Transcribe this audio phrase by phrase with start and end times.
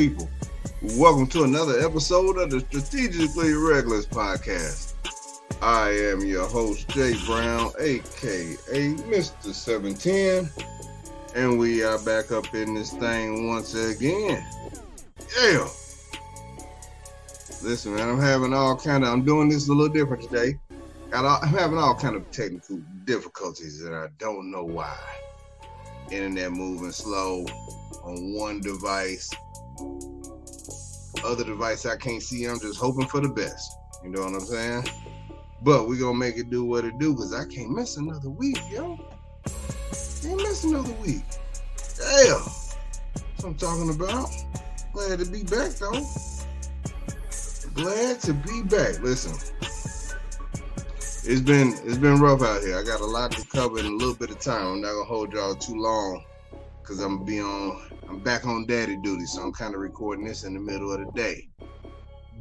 [0.00, 0.30] People?
[0.96, 4.94] Welcome to another episode of the Strategically Reckless Podcast.
[5.60, 9.52] I am your host, Jay Brown, aka Mr.
[9.52, 10.48] 710,
[11.36, 14.42] and we are back up in this thing once again.
[15.38, 15.68] Yeah.
[17.62, 19.12] Listen, man, I'm having all kind of.
[19.12, 20.58] I'm doing this a little different today.
[21.12, 24.96] All, I'm having all kind of technical difficulties, and I don't know why.
[26.10, 27.44] Internet moving slow
[28.02, 29.30] on one device.
[31.24, 32.46] Other device I can't see.
[32.46, 33.72] I'm just hoping for the best.
[34.02, 34.84] You know what I'm saying?
[35.62, 38.58] But we gonna make it do what it do, cause I can't miss another week,
[38.70, 38.96] yo.
[40.22, 41.24] Can't miss another week.
[41.98, 42.40] Damn.
[42.40, 42.84] That's
[43.36, 44.30] what I'm talking about.
[44.92, 46.06] Glad to be back though.
[47.74, 49.00] Glad to be back.
[49.00, 49.34] Listen.
[51.22, 52.78] It's been it's been rough out here.
[52.78, 54.66] I got a lot to cover in a little bit of time.
[54.66, 56.24] I'm not gonna hold y'all too long
[56.90, 60.42] because I'm be on I'm back on daddy duty, so I'm kind of recording this
[60.42, 61.48] in the middle of the day.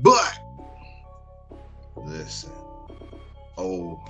[0.02, 0.39] But
[1.95, 2.52] listen,
[3.59, 4.02] oh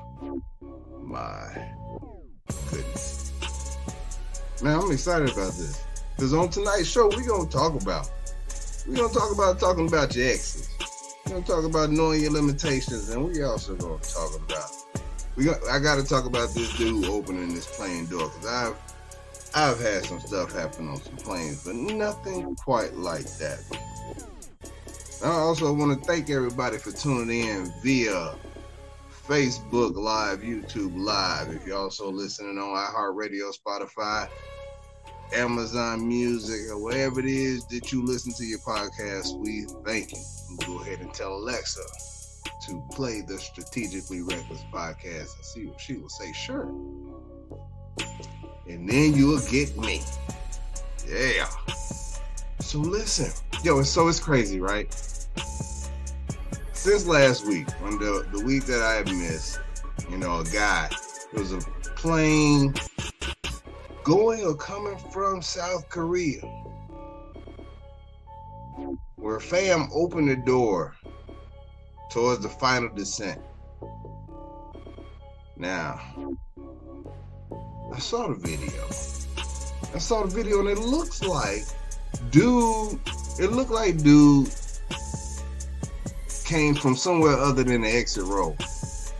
[1.02, 1.74] my
[2.72, 3.34] goodness.
[4.64, 5.84] Man, I'm excited about this.
[6.16, 8.10] Because on tonight's show, we're gonna talk about
[8.88, 10.70] we're gonna talk about talking about your exes.
[11.26, 14.72] We're gonna talk about knowing your limitations, and we also gonna talk about
[15.36, 18.76] we got I gotta talk about this dude opening this plane door because I've
[19.56, 23.60] I've had some stuff happen on some planes, but nothing quite like that.
[25.24, 28.36] I also want to thank everybody for tuning in via
[29.28, 31.50] Facebook Live, YouTube Live.
[31.50, 34.30] If you're also listening on iHeartRadio, Spotify,
[35.34, 40.20] Amazon Music, or wherever it is that you listen to your podcast, we thank you.
[40.66, 41.82] Go ahead and tell Alexa
[42.68, 46.32] to play the Strategically Reckless podcast and see what she will say.
[46.34, 46.72] Sure
[48.70, 50.02] and then you'll get me.
[51.08, 51.50] Yeah.
[52.60, 53.32] So listen,
[53.64, 54.94] yo, so it's crazy, right?
[56.74, 59.60] Since last week, on the the week that I missed,
[60.10, 60.90] you know, a guy,
[61.34, 61.60] it was a
[61.96, 62.74] plane
[64.04, 66.42] going or coming from South Korea,
[69.16, 70.96] where fam opened the door
[72.12, 73.42] towards the final descent.
[75.58, 76.00] Now,
[77.94, 78.86] I saw the video.
[79.94, 81.64] I saw the video and it looks like
[82.32, 83.00] dude,
[83.40, 84.50] it looked like dude
[86.46, 88.56] came from somewhere other than the exit row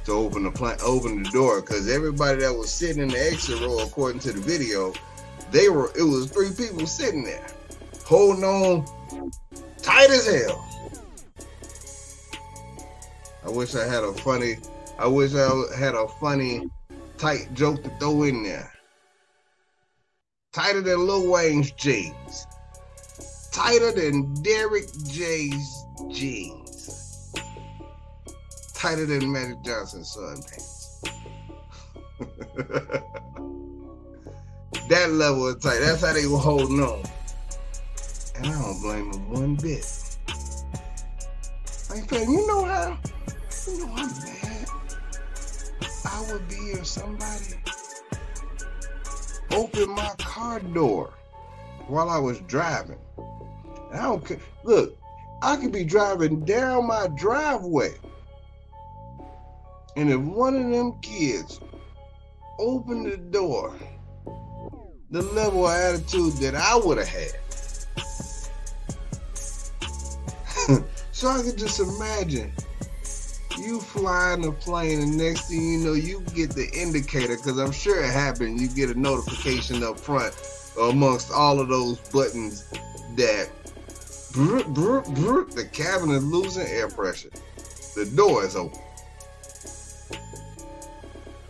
[0.06, 3.60] to open the plant, open the door because everybody that was sitting in the exit
[3.62, 4.94] row, according to the video,
[5.52, 7.48] they were it was three people sitting there
[8.06, 9.32] holding on
[9.82, 10.66] tight as hell.
[13.46, 14.58] I wish I had a funny.
[14.98, 16.70] I wish I had a funny
[17.20, 18.72] tight joke to throw in there.
[20.54, 22.48] Tighter than Lil Wayne's jeans.
[23.52, 27.34] Tighter than Derek J's jeans.
[28.74, 31.02] Tighter than Magic Johnson's son pants.
[34.90, 35.80] that level of tight.
[35.80, 37.04] That's how they were holding on.
[38.36, 39.86] And I don't blame them one bit.
[41.90, 42.98] Like, you know how?
[43.68, 44.59] You know I'm mad.
[46.06, 47.56] I would be if somebody
[49.52, 51.14] opened my car door
[51.88, 53.00] while I was driving.
[53.92, 54.40] I don't care.
[54.64, 54.98] Look,
[55.42, 57.94] I could be driving down my driveway.
[59.96, 61.60] And if one of them kids
[62.60, 63.76] opened the door,
[65.10, 67.32] the level of attitude that I would have had.
[71.12, 72.54] so I could just imagine
[73.60, 77.58] you fly in a plane, and next thing you know, you get the indicator because
[77.58, 78.60] I'm sure it happened.
[78.60, 80.34] You get a notification up front
[80.80, 82.64] amongst all of those buttons
[83.16, 83.50] that
[84.32, 87.30] brr, brr, brr, the cabin is losing air pressure.
[87.96, 88.80] The door is open.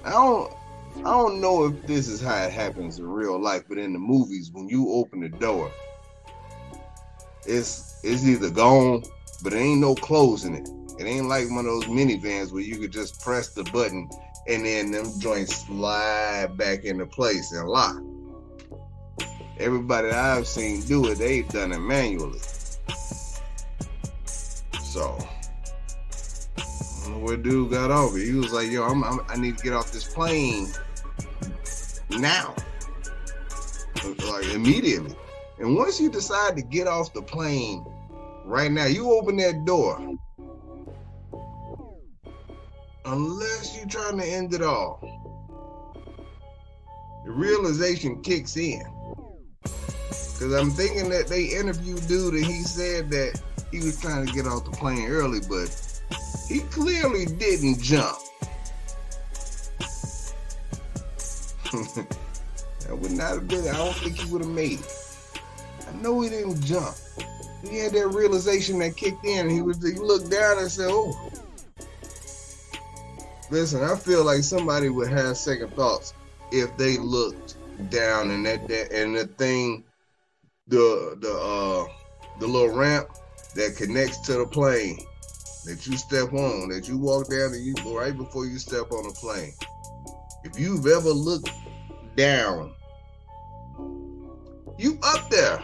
[0.03, 0.53] I don't.
[0.97, 3.99] I don't know if this is how it happens in real life, but in the
[3.99, 5.71] movies, when you open the door,
[7.45, 9.03] it's it's either gone,
[9.43, 10.69] but there ain't no closing it.
[10.99, 14.09] It ain't like one of those minivans where you could just press the button
[14.47, 17.95] and then them joints slide back into place and lock.
[19.59, 22.39] Everybody I've seen do it, they've done it manually.
[24.81, 25.11] So,
[27.21, 28.13] where dude got off.
[28.17, 30.67] He was like, "Yo, I'm, I'm, i need to get off this plane
[32.09, 32.55] now,
[34.03, 35.15] like immediately."
[35.59, 37.85] And once you decide to get off the plane
[38.43, 40.17] right now, you open that door
[43.11, 44.99] unless you're trying to end it all.
[47.25, 48.83] The realization kicks in.
[49.63, 53.41] Because I'm thinking that they interviewed dude and he said that
[53.71, 55.69] he was trying to get off the plane early, but
[56.47, 58.17] he clearly didn't jump.
[61.71, 65.41] that would not have been, I don't think he would have made it.
[65.87, 66.95] I know he didn't jump.
[67.69, 70.87] He had that realization that kicked in and he was he looked down and said,
[70.89, 71.38] Oh.
[73.51, 76.13] Listen, I feel like somebody would have second thoughts
[76.51, 77.55] if they looked
[77.89, 79.83] down and that, that and the thing
[80.67, 81.87] the the uh
[82.39, 83.09] the little ramp
[83.55, 84.99] that connects to the plane
[85.65, 89.07] that you step on, that you walk down and you right before you step on
[89.07, 89.53] the plane.
[90.43, 91.51] If you've ever looked
[92.15, 92.73] down,
[94.77, 95.61] you up there.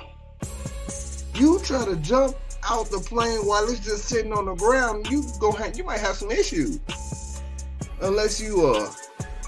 [1.36, 2.36] You try to jump
[2.70, 6.16] out the plane while it's just sitting on the ground, you go you might have
[6.16, 6.80] some issues.
[8.02, 8.88] Unless you are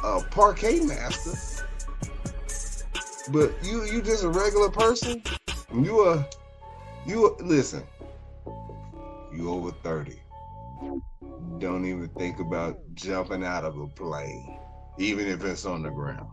[0.03, 1.33] a parkour master.
[3.31, 5.21] But you you just a regular person,
[5.73, 6.25] you are
[7.05, 7.83] you listen.
[9.33, 10.19] You over 30.
[11.59, 14.57] Don't even think about jumping out of a plane,
[14.97, 16.29] even if it's on the ground.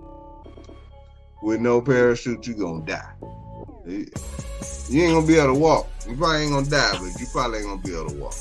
[1.43, 3.13] With no parachute, you gonna die.
[3.87, 4.07] You
[5.03, 5.89] ain't gonna be able to walk.
[6.09, 8.35] You probably ain't gonna die, but you probably ain't gonna be able to walk.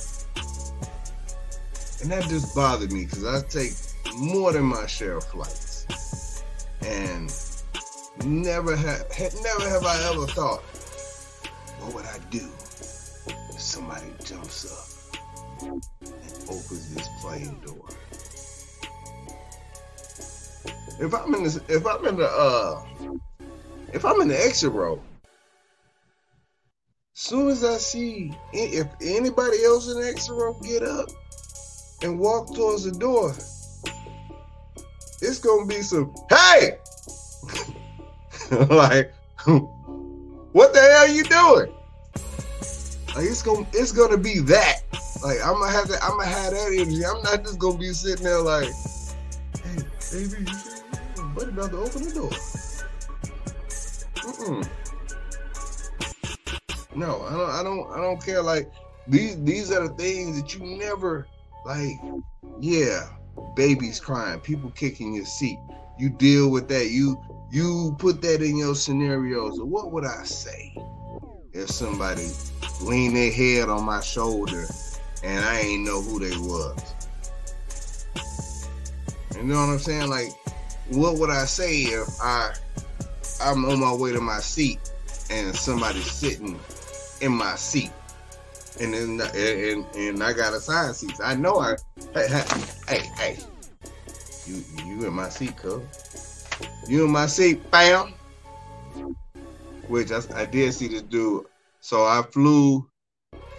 [2.04, 3.72] And that just bothered me because I take
[4.18, 6.44] more than my share of flights.
[6.82, 7.34] And
[8.26, 9.06] never have
[9.42, 10.64] never have I ever thought,
[11.80, 12.46] what would I do
[13.26, 15.18] if somebody jumps up
[15.62, 15.82] and
[16.50, 17.88] opens this plane door?
[21.00, 22.84] If I'm in this, if I'm in the uh
[23.94, 25.02] if I'm in the exit row,
[27.14, 31.08] soon as I see if anybody else in the exit row get up
[32.04, 33.32] and walk towards the door,
[35.22, 36.78] it's gonna be some hey,
[38.70, 39.14] like
[40.52, 41.74] what the hell you doing?
[43.16, 44.82] Like it's gonna it's gonna be that.
[45.24, 47.06] Like I'm gonna have to I'm gonna have that energy.
[47.06, 48.70] I'm not just gonna be sitting there like,
[49.64, 49.78] hey,
[50.12, 50.46] baby,
[51.18, 52.30] you buddy about to open the door.
[54.16, 54.68] Mm-mm.
[56.96, 58.42] No, I don't I don't I don't care.
[58.42, 58.72] Like
[59.08, 61.28] these these are the things that you never
[61.66, 62.00] like,
[62.60, 63.08] yeah,
[63.56, 65.60] babies crying, people kicking your seat.
[65.98, 66.90] You deal with that.
[66.90, 67.22] You
[67.52, 69.62] you put that in your scenarios.
[69.62, 70.76] What would I say
[71.52, 72.28] if somebody
[72.82, 74.66] leaned their head on my shoulder
[75.24, 76.96] and I ain't know who they was?
[79.36, 80.10] You know what I'm saying?
[80.10, 80.30] Like,
[80.90, 82.54] what would I say if I
[83.42, 84.80] I'm on my way to my seat
[85.30, 86.60] and somebody's sitting
[87.22, 87.92] in my seat?
[88.80, 91.20] And then and, and I got assigned seats.
[91.22, 91.76] I know I
[92.14, 92.44] hey
[92.88, 93.38] hey hey,
[94.46, 95.82] you you in my seat, cuz.
[96.88, 98.14] You in my seat, bam.
[99.88, 101.46] Which I, I did see this dude.
[101.82, 102.90] So I flew,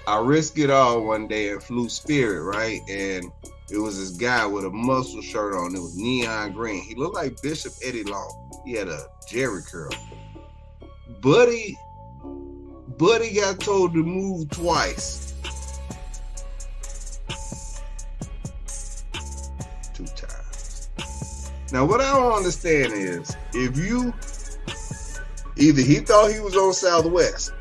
[0.06, 2.80] I risked it all one day and flew Spirit, right?
[2.88, 3.30] And
[3.70, 5.74] it was this guy with a muscle shirt on.
[5.74, 6.82] It was neon green.
[6.82, 8.62] He looked like Bishop Eddie Long.
[8.64, 9.90] He had a Jheri curl.
[11.20, 11.76] Buddy
[12.98, 15.34] Buddy got told to move twice.
[19.94, 21.50] Two times.
[21.72, 24.12] Now, what I don't understand is if you
[25.56, 27.52] either he thought he was on Southwest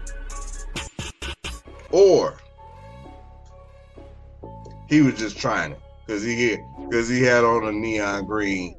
[1.91, 2.37] or
[4.87, 6.59] he was just trying it because he had
[6.89, 8.75] because he had on a neon green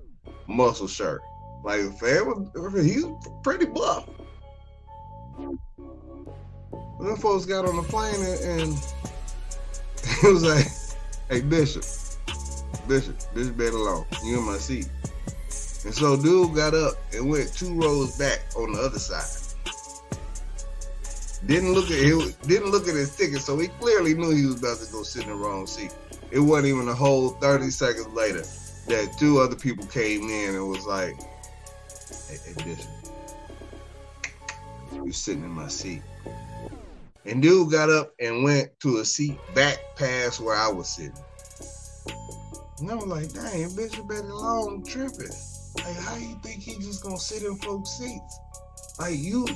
[0.46, 1.20] muscle shirt.
[1.64, 3.06] Like, he's
[3.42, 4.08] pretty buff
[7.04, 8.78] them folks got on the plane and, and
[10.22, 10.66] it was like,
[11.28, 11.84] hey Bishop,
[12.88, 14.06] Bishop, Bishop Eddie Long.
[14.24, 14.88] You in my seat.
[15.84, 19.44] And so dude got up and went two rows back on the other side.
[21.46, 24.60] Didn't look at it, didn't look at his ticket, so he clearly knew he was
[24.60, 25.94] about to go sit in the wrong seat.
[26.30, 28.44] It wasn't even a whole 30 seconds later
[28.88, 31.14] that two other people came in and was like,
[32.28, 32.90] hey, hey Bishop,
[34.92, 36.02] you're sitting in my seat.
[37.26, 41.14] And dude got up and went to a seat back past where I was sitting.
[42.80, 45.30] And I was like, dang, Bishop Eddie Long tripping.
[45.76, 48.38] Like, how you think he just gonna sit in folks' seats?
[48.98, 49.46] Like you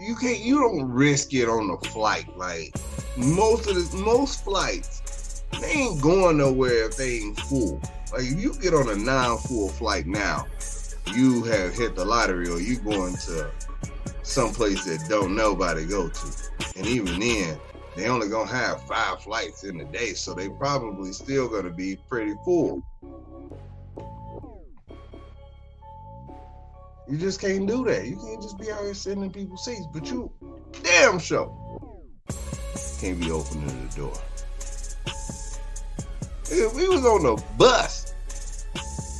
[0.00, 2.26] you can't you don't risk it on the flight.
[2.36, 2.74] Like
[3.16, 7.80] most of the most flights, they ain't going nowhere if they ain't full.
[8.12, 10.46] Like if you get on a non-full flight now,
[11.14, 13.50] you have hit the lottery or you going to
[14.22, 16.32] someplace that don't nobody go to.
[16.76, 17.58] And even then,
[17.96, 21.96] they only gonna have five flights in a day, so they probably still gonna be
[22.08, 22.82] pretty full.
[27.08, 28.06] You just can't do that.
[28.06, 29.86] You can't just be out here sitting in people's seats.
[29.92, 30.30] But you,
[30.82, 31.52] damn sure,
[33.00, 34.14] can't be opening the door.
[36.50, 38.14] If we was on the bus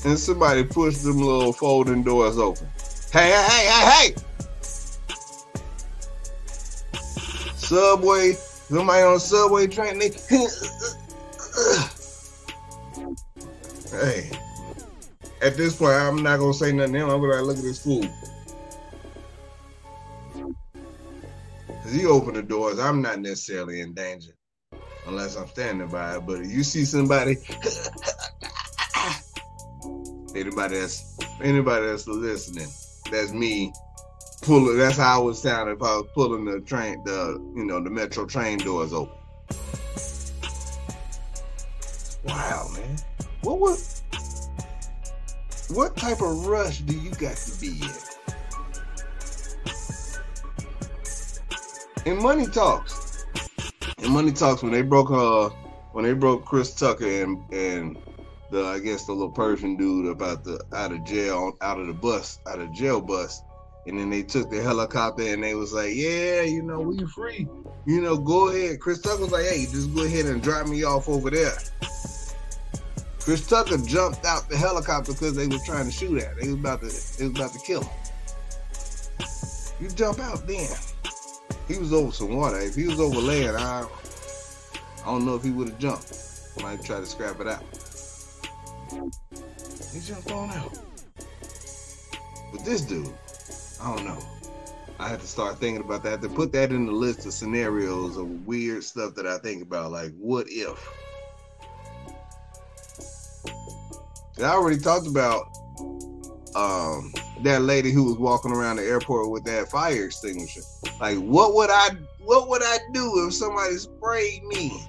[0.05, 2.69] and somebody pushed them little folding doors open.
[3.13, 4.15] Hey, hey, hey, hey,
[7.73, 10.11] Subway, somebody on the subway train, they,
[13.91, 14.31] hey,
[15.41, 16.97] at this point, I'm not gonna say nothing.
[16.97, 18.07] I'm gonna look at this fool.
[21.67, 22.79] Cause he opened the doors.
[22.79, 24.33] I'm not necessarily in danger
[25.07, 26.19] unless I'm standing by.
[26.19, 27.39] But if you see somebody,
[30.37, 32.69] anybody that's anybody that's listening,
[33.11, 33.73] that's me
[34.43, 34.77] pulling.
[34.77, 37.91] That's how I would sound if I was pulling the train, the you know the
[37.91, 39.17] metro train doors open.
[42.25, 42.97] Wow, man,
[43.41, 44.03] what was?
[45.71, 47.91] What type of rush do you got to be in?
[52.05, 53.25] In Money Talks,
[53.99, 55.49] in Money Talks, when they broke uh
[55.93, 57.97] when they broke Chris Tucker and and
[58.51, 61.93] the I guess the little Persian dude about the out of jail out of the
[61.93, 63.41] bus out of jail bus,
[63.87, 67.49] and then they took the helicopter and they was like, yeah, you know, we free,
[67.87, 68.81] you know, go ahead.
[68.81, 71.57] Chris Tucker was like, hey, just go ahead and drop me off over there.
[73.21, 76.37] Chris Tucker jumped out the helicopter because they was trying to shoot at.
[76.37, 76.87] They was about to,
[77.19, 77.91] they was about to kill him.
[79.81, 80.71] You jump out then.
[81.69, 82.61] He was over some water.
[82.61, 83.87] If he was over land, I,
[85.03, 86.19] I don't know if he would have jumped.
[86.63, 87.65] Might try to scrap it out.
[88.91, 90.79] He jumped on out.
[92.53, 93.13] But this dude,
[93.83, 94.19] I don't know.
[95.01, 96.23] I had to start thinking about that.
[96.23, 99.91] To put that in the list of scenarios of weird stuff that I think about,
[99.91, 100.89] like what if?
[104.37, 105.47] And I already talked about
[106.55, 107.13] um,
[107.43, 110.61] that lady who was walking around the airport with that fire extinguisher.
[111.01, 114.87] Like, what would I what would I do if somebody sprayed me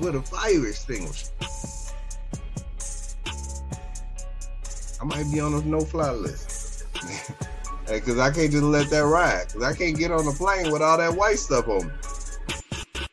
[0.00, 1.28] with a fire extinguisher?
[5.00, 6.49] I might be on a no-fly list.
[7.86, 9.46] Because I can't just let that ride.
[9.48, 11.92] Because I can't get on the plane with all that white stuff on me.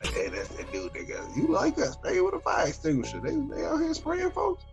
[0.04, 1.36] hey, that's that dude, nigga.
[1.36, 1.94] You like that?
[1.94, 3.20] Spray with a fire extinguisher.
[3.20, 4.64] They, they out here spraying folks.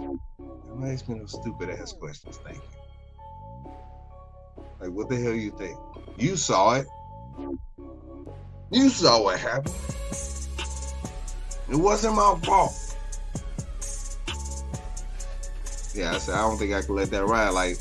[0.00, 2.38] It makes me no stupid ass questions.
[2.44, 3.72] Thank you.
[4.80, 5.78] Like, what the hell you think?
[6.16, 6.86] You saw it.
[8.70, 9.74] You saw what happened.
[11.70, 12.74] It wasn't my fault.
[15.94, 17.50] Yeah, I said I don't think I can let that ride.
[17.50, 17.78] Like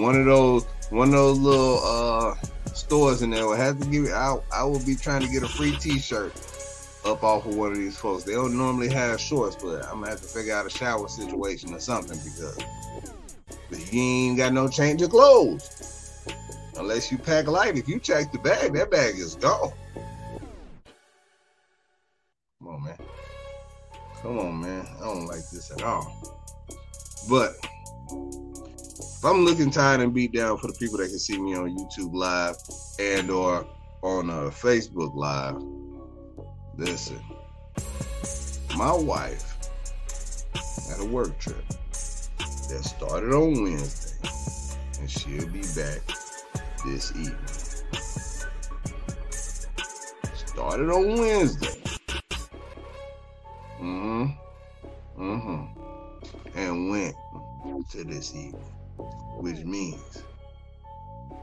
[0.00, 2.34] one of those, one of those little uh
[2.74, 4.12] stores in there will have to give it.
[4.12, 6.32] I I will be trying to get a free T-shirt
[7.04, 8.24] up off of one of these folks.
[8.24, 11.74] They don't normally have shorts, but I'm gonna have to figure out a shower situation
[11.74, 12.58] or something because
[13.92, 16.26] you ain't got no change of clothes
[16.76, 17.76] unless you pack light.
[17.76, 19.72] If you check the bag, that bag is gone.
[22.58, 22.98] Come on, man.
[24.22, 24.86] Come on, man.
[24.98, 26.12] I don't like this at all.
[27.28, 27.56] But
[29.24, 32.14] I'm looking tired and beat down for the people that can see me on YouTube
[32.14, 32.56] Live
[33.00, 33.66] and or
[34.02, 35.56] on uh, Facebook Live,
[36.76, 37.20] listen.
[38.76, 39.56] My wife
[40.88, 44.28] had a work trip that started on Wednesday,
[45.00, 46.00] and she'll be back
[46.84, 47.36] this evening.
[50.34, 51.82] Started on Wednesday.
[53.80, 54.26] Mm-hmm.
[55.20, 55.78] Mm-hmm
[56.58, 57.14] and went
[57.90, 58.60] to this evening,
[59.38, 59.70] which hmm.
[59.70, 60.22] means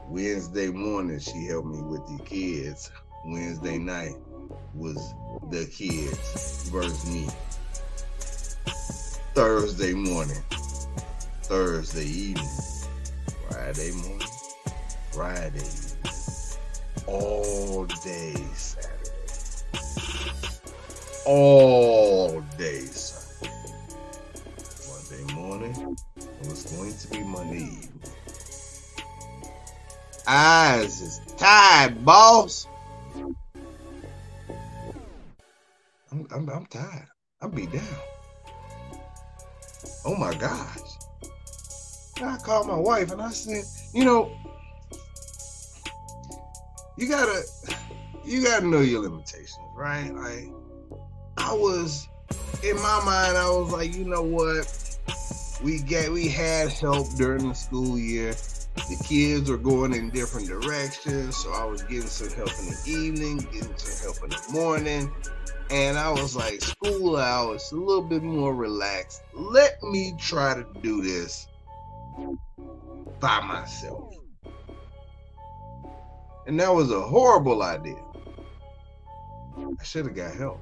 [0.08, 2.90] Wednesday morning she helped me with the kids.
[3.24, 3.86] Wednesday hmm.
[3.86, 4.14] night
[4.74, 5.14] was
[5.50, 7.28] the kids versus me.
[9.34, 10.42] Thursday morning,
[11.42, 12.48] Thursday evening,
[13.50, 14.28] Friday morning,
[15.12, 16.56] Friday evening,
[17.06, 19.10] all day Saturday,
[21.26, 22.86] all day
[24.80, 25.96] Sunday morning.
[26.48, 28.00] Was going to be Monday evening.
[30.28, 32.68] Eyes is tired, boss.
[36.12, 37.08] I'm, I'm, I'm tired.
[37.42, 37.82] I'm beat down.
[40.04, 40.78] Oh my gosh.
[42.18, 44.30] And I called my wife and I said, you know,
[46.96, 47.42] you gotta
[48.24, 50.14] you gotta know your limitations, right?
[50.14, 50.48] Like
[51.36, 52.08] I was
[52.62, 54.85] in my mind, I was like, you know what?
[55.62, 58.34] We get we had help during the school year.
[58.76, 62.82] The kids were going in different directions, so I was getting some help in the
[62.86, 65.10] evening, getting some help in the morning,
[65.70, 69.22] and I was like, school hours a little bit more relaxed.
[69.32, 71.48] Let me try to do this
[73.18, 74.14] by myself.
[76.46, 78.00] And that was a horrible idea.
[79.58, 80.60] I should have got help.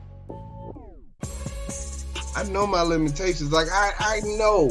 [2.37, 3.53] I know my limitations.
[3.53, 4.69] Like I, I know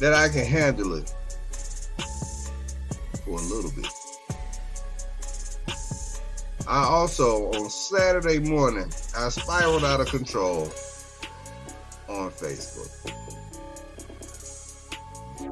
[0.00, 1.12] that I can handle it
[3.24, 3.86] for a little bit.
[6.66, 10.62] I also on Saturday morning I spiraled out of control
[12.08, 12.90] on Facebook.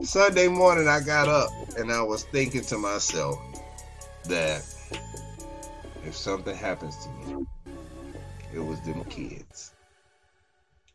[0.02, 3.38] Sunday morning I got up and I was thinking to myself
[4.24, 4.64] that
[6.04, 7.46] if something happens to me,
[8.54, 9.72] it was them kids.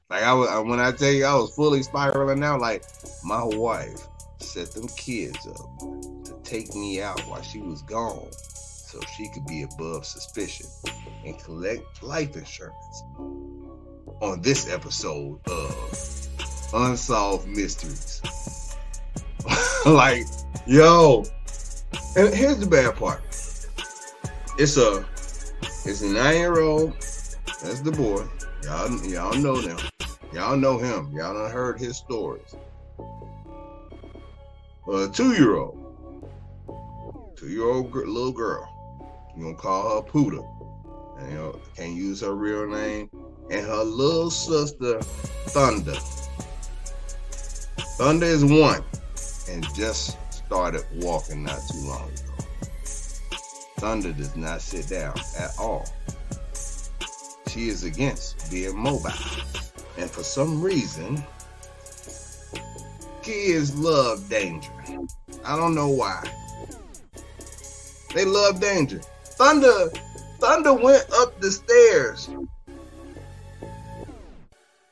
[0.10, 2.84] Like I was when I tell you I was fully spiraling out, like
[3.26, 4.08] my wife
[4.40, 9.46] set them kids up to take me out while she was gone so she could
[9.46, 10.66] be above suspicion
[11.26, 13.04] and collect life insurance
[14.22, 16.28] on this episode of
[16.74, 18.22] Unsolved Mysteries.
[19.86, 20.24] like,
[20.66, 21.26] yo,
[22.16, 23.22] and here's the bad part.
[24.58, 25.06] It's a
[25.86, 26.94] it's a nine year old.
[27.62, 28.26] That's the boy.
[28.64, 29.78] Y'all y'all know them.
[30.38, 31.12] Y'all know him.
[31.14, 32.56] Y'all done heard his stories.
[34.88, 35.84] A two year old.
[37.36, 38.72] Two year old little girl.
[39.36, 40.48] You gonna call her Puda.
[41.18, 43.10] And you know, can't use her real name.
[43.50, 45.02] And her little sister,
[45.48, 45.96] Thunder.
[47.98, 48.84] Thunder is one
[49.50, 52.46] and just started walking not too long ago.
[53.78, 55.90] Thunder does not sit down at all.
[57.48, 59.10] She is against being mobile.
[59.98, 61.24] And for some reason,
[63.24, 64.72] kids love danger.
[65.44, 66.24] I don't know why.
[68.14, 69.02] They love danger.
[69.24, 69.90] Thunder,
[70.40, 72.30] Thunder went up the stairs.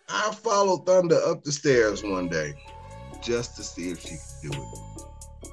[0.10, 2.54] I followed Thunder up the stairs one day
[3.22, 4.96] just to see if she could do it.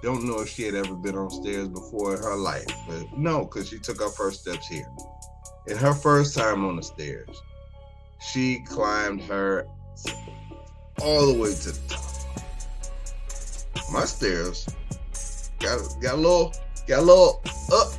[0.03, 3.45] Don't know if she had ever been on stairs before in her life, but no,
[3.45, 4.89] because she took her first steps here.
[5.69, 7.41] In her first time on the stairs,
[8.23, 9.67] she climbed her
[11.03, 12.01] all the way to the top.
[13.93, 14.67] My stairs
[15.59, 16.55] got got a little
[16.87, 17.93] got a little up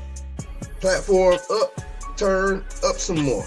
[0.83, 1.81] platform up,
[2.17, 3.45] turn up some more.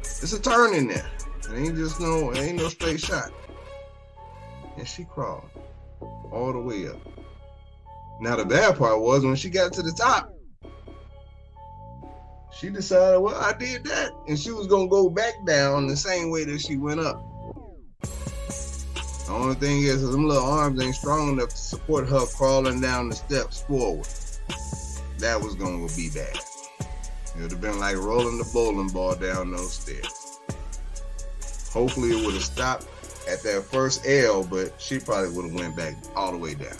[0.00, 1.10] It's a turn in there.
[1.50, 3.30] It ain't just no, it ain't no straight shot.
[4.78, 5.50] And she crawled
[6.00, 6.96] all the way up.
[8.22, 10.31] Now the bad part was when she got to the top,
[12.54, 16.30] she decided, well, I did that, and she was gonna go back down the same
[16.30, 17.22] way that she went up.
[18.02, 23.08] The only thing is, them little arms ain't strong enough to support her crawling down
[23.08, 24.06] the steps forward
[25.22, 26.36] that was going to be bad.
[26.36, 30.40] It would have been like rolling the bowling ball down those stairs.
[31.72, 32.86] Hopefully, it would have stopped
[33.28, 36.76] at that first L, but she probably would have went back all the way down.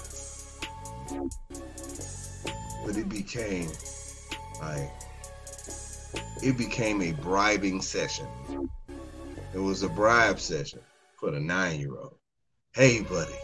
[2.84, 3.70] But it became
[4.60, 4.90] like
[6.42, 8.26] it became a bribing session.
[9.54, 10.80] It was a bribe session
[11.18, 12.16] for the nine-year-old.
[12.72, 13.34] Hey, buddy.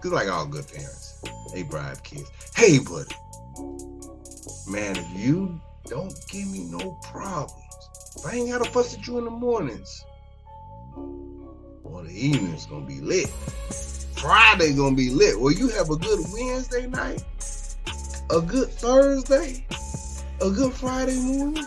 [0.00, 2.28] Cause like all good parents, they bribe kids.
[2.56, 3.14] Hey, buddy
[4.66, 9.18] man, if you don't give me no problems, if I ain't gotta fuss at you
[9.18, 10.04] in the mornings,
[10.96, 13.28] well, the evening's gonna be lit.
[14.16, 15.38] Friday gonna be lit.
[15.38, 17.22] Well, you have a good Wednesday night,
[18.30, 19.66] a good Thursday,
[20.42, 21.64] a good Friday morning.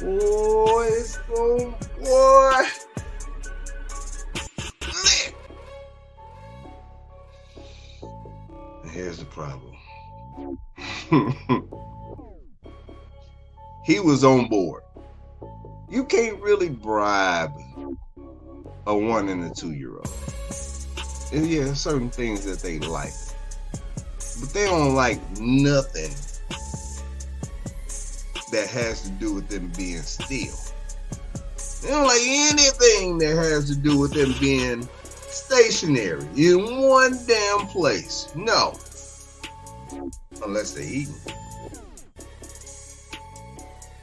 [0.00, 2.64] Boy, it's going, boy.
[8.90, 9.76] Here's the problem.
[13.84, 14.82] he was on board.
[15.90, 17.52] You can't really bribe
[18.86, 20.08] a one and a two year old.
[21.34, 23.12] And yeah, certain things that they like.
[24.40, 26.12] But they don't like nothing
[28.50, 30.56] that has to do with them being still.
[31.82, 34.88] They don't like anything that has to do with them being
[35.28, 38.28] stationary in one damn place.
[38.34, 38.74] No
[40.44, 41.14] unless they're eating.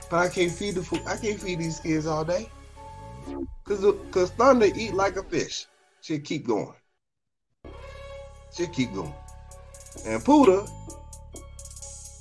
[0.10, 1.01] But I can't feed the food.
[1.08, 2.49] I can't feed these kids all day.
[3.63, 5.65] Cause, cause Thunder eat like a fish.
[6.01, 6.73] She'll keep going.
[8.55, 9.13] She'll keep going.
[10.05, 10.69] And Puda,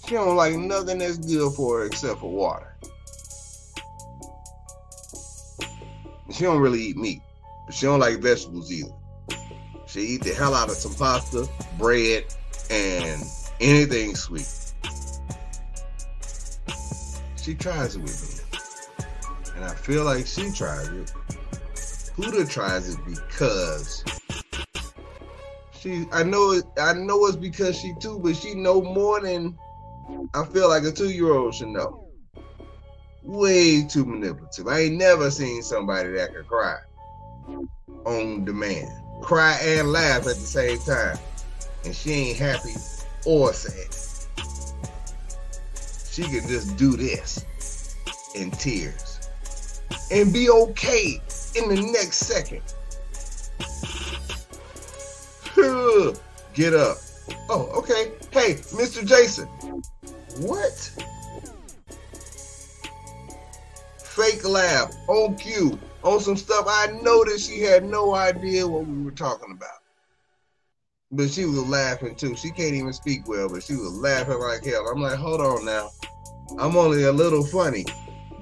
[0.07, 2.77] she don't like nothing that's good for her except for water.
[6.31, 7.23] She don't really eat meat,
[7.67, 8.93] but she don't like vegetables either.
[9.87, 12.25] She eat the hell out of some pasta, bread,
[12.71, 13.23] and
[13.61, 14.49] anything sweet.
[17.41, 18.61] She tries it with me.
[19.55, 21.13] And I feel like she tries it.
[22.17, 24.05] Puda tries it because
[25.79, 26.65] She, I know it.
[26.79, 29.59] I know it's because she too, but she know more than
[30.35, 32.09] I feel like a two year old should know.
[33.23, 34.67] Way too manipulative.
[34.67, 36.77] I ain't never seen somebody that could cry
[38.05, 38.89] on demand,
[39.23, 41.19] cry and laugh at the same time,
[41.85, 42.75] and she ain't happy
[43.25, 43.93] or sad.
[46.11, 47.45] She can just do this
[48.35, 49.31] in tears
[50.11, 51.21] and be okay
[51.57, 52.63] in the next second.
[56.55, 56.99] Get up.
[57.49, 58.13] Oh, okay.
[58.31, 59.05] Hey, Mr.
[59.05, 59.49] Jason.
[60.39, 60.91] What?
[63.99, 66.87] Fake laugh on cue on some stuff I
[67.25, 69.81] that she had no idea what we were talking about.
[71.11, 72.37] But she was laughing too.
[72.37, 74.87] She can't even speak well, but she was laughing like hell.
[74.89, 75.91] I'm like, hold on now.
[76.59, 77.87] I'm only a little funny.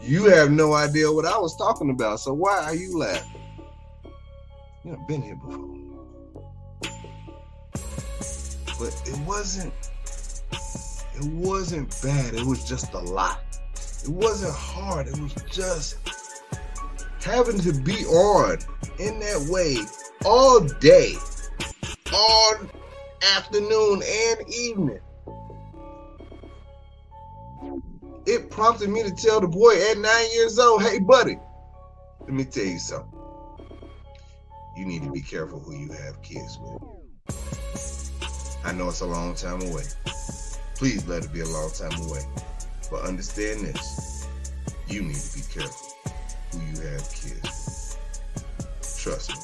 [0.00, 3.40] You have no idea what I was talking about, so why are you laughing?
[4.85, 5.68] You know, been here before.
[8.78, 9.72] But it wasn't
[11.14, 12.35] it wasn't bad.
[12.35, 13.42] It was just a lot.
[14.05, 15.09] It wasn't hard.
[15.09, 15.96] It was just
[17.22, 18.59] having to be on
[18.98, 19.79] in that way
[20.25, 21.14] all day,
[22.12, 22.55] all
[23.37, 25.01] afternoon and evening.
[28.27, 31.38] It prompted me to tell the boy at nine years old, hey, buddy,
[32.20, 33.18] let me tell you something.
[34.77, 36.83] You need to be careful who you have kids with.
[38.64, 39.83] I know it's a long time away.
[40.82, 42.22] Please let it be a long time away.
[42.90, 44.26] But understand this
[44.88, 45.94] you need to be careful
[46.50, 47.96] who you have kids.
[48.98, 49.36] Trust me.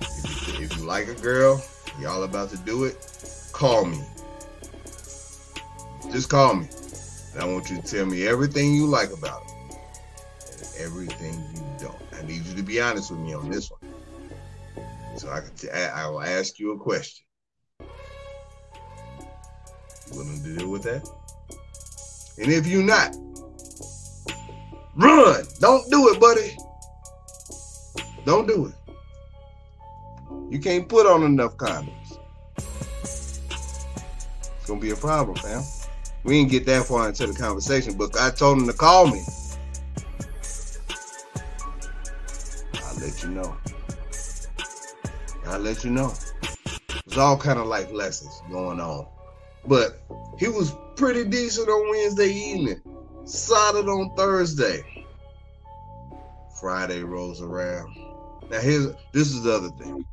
[0.00, 1.62] If you, if you like a girl,
[2.00, 2.96] y'all about to do it,
[3.52, 4.02] call me.
[6.10, 6.68] Just call me.
[7.34, 9.76] And I want you to tell me everything you like about it
[10.50, 12.02] and everything you don't.
[12.12, 13.78] I need you to be honest with me on this one.
[15.16, 17.24] So I can t- I will ask you a question.
[20.12, 21.08] Willing to deal with that?
[22.38, 23.14] And if you're not,
[24.96, 25.44] run.
[25.60, 26.56] Don't do it, buddy.
[28.24, 28.74] Don't do it.
[30.50, 32.18] You can't put on enough condoms.
[32.56, 33.38] It's
[34.66, 35.62] gonna be a problem, fam.
[36.24, 39.22] We didn't get that far into the conversation, but I told him to call me.
[42.74, 43.56] I'll let you know.
[45.46, 46.12] I'll let you know.
[47.06, 49.06] It's all kind of like lessons going on.
[49.66, 50.00] But
[50.38, 52.80] he was pretty decent on Wednesday evening,
[53.24, 54.82] solid on Thursday.
[56.60, 57.96] Friday rolls around.
[58.50, 60.04] Now here's this is the other thing.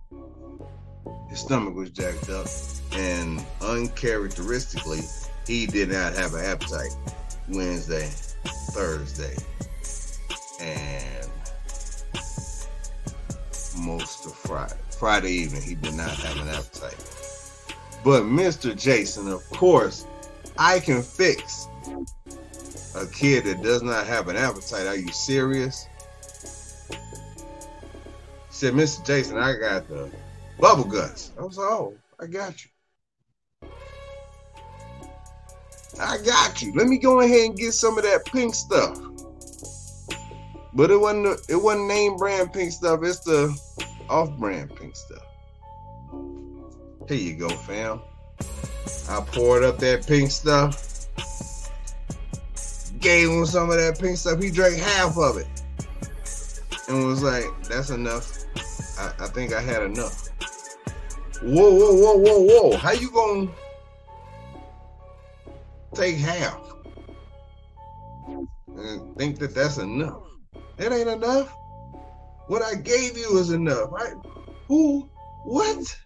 [1.29, 2.47] His stomach was jacked up,
[2.93, 5.01] and uncharacteristically,
[5.45, 6.95] he did not have an appetite
[7.49, 8.10] Wednesday,
[8.71, 9.36] Thursday,
[10.62, 11.29] and
[13.77, 14.75] most of Friday.
[14.97, 17.16] Friday evening, he did not have an appetite.
[18.07, 18.73] But Mr.
[18.73, 20.05] Jason, of course,
[20.57, 21.67] I can fix
[22.95, 24.87] a kid that does not have an appetite.
[24.87, 25.85] Are you serious?
[26.89, 26.95] He
[28.49, 29.05] said, Mr.
[29.05, 30.09] Jason, I got the
[30.57, 31.33] bubble guts.
[31.37, 32.71] I was like, oh, I got you.
[35.99, 36.73] I got you.
[36.75, 38.97] Let me go ahead and get some of that pink stuff.
[40.73, 43.01] But it wasn't it wasn't name brand pink stuff.
[43.03, 43.53] It's the
[44.09, 45.26] off brand pink stuff.
[47.07, 48.01] Here you go, fam.
[49.09, 51.07] I poured up that pink stuff.
[52.99, 54.41] Gave him some of that pink stuff.
[54.41, 55.47] He drank half of it.
[56.89, 58.45] And was like, that's enough.
[58.99, 60.27] I, I think I had enough.
[61.41, 62.77] Whoa, whoa, whoa, whoa, whoa.
[62.77, 63.49] How you gonna
[65.93, 66.59] take half
[68.75, 70.23] and think that that's enough?
[70.77, 71.55] It ain't enough.
[72.47, 73.91] What I gave you is enough.
[73.95, 74.13] I,
[74.67, 75.09] who?
[75.43, 75.97] What?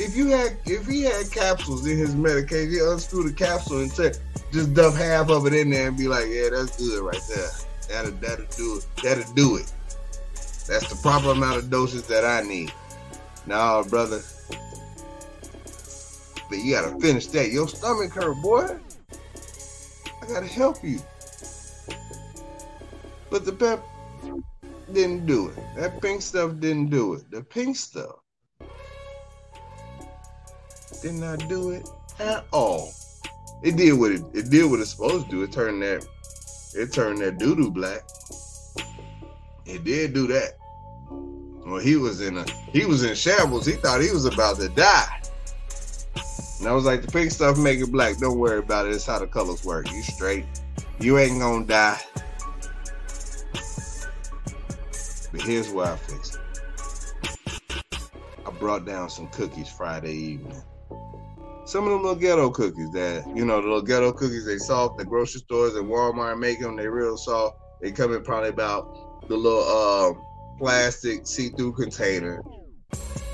[0.00, 3.94] If you had, if he had capsules in his medication, he unscrew the capsule and
[3.94, 4.14] take,
[4.50, 7.50] just dump half of it in there and be like, "Yeah, that's good right there.
[7.86, 8.86] That'll that'll do it.
[9.02, 9.70] That'll do it.
[10.66, 12.72] That's the proper amount of doses that I need."
[13.46, 14.22] Nah, brother.
[16.48, 17.50] But you gotta finish that.
[17.50, 18.78] Your stomach hurt, boy.
[20.22, 20.98] I gotta help you.
[23.28, 23.84] But the pep
[24.94, 25.56] didn't do it.
[25.76, 27.30] That pink stuff didn't do it.
[27.30, 28.16] The pink stuff
[31.02, 32.92] did not do it at all.
[33.62, 35.42] It did what it, it did what it's supposed to do.
[35.42, 36.06] It turned that
[36.74, 38.02] it turned that doo doo black.
[39.66, 40.56] It did do that.
[41.66, 43.66] Well, he was in a he was in shambles.
[43.66, 45.20] He thought he was about to die.
[46.58, 48.18] And I was like, the pink stuff make it black.
[48.18, 48.94] Don't worry about it.
[48.94, 49.90] It's how the colors work.
[49.90, 50.44] You straight.
[50.98, 52.00] You ain't gonna die.
[55.32, 56.40] But here's why I fixed it.
[58.44, 60.62] I brought down some cookies Friday evening.
[61.70, 64.98] Some of them little ghetto cookies that, you know, the little ghetto cookies they soft,
[64.98, 67.58] the grocery stores and Walmart make them, they real soft.
[67.80, 72.42] They come in probably about the little uh, plastic see-through container.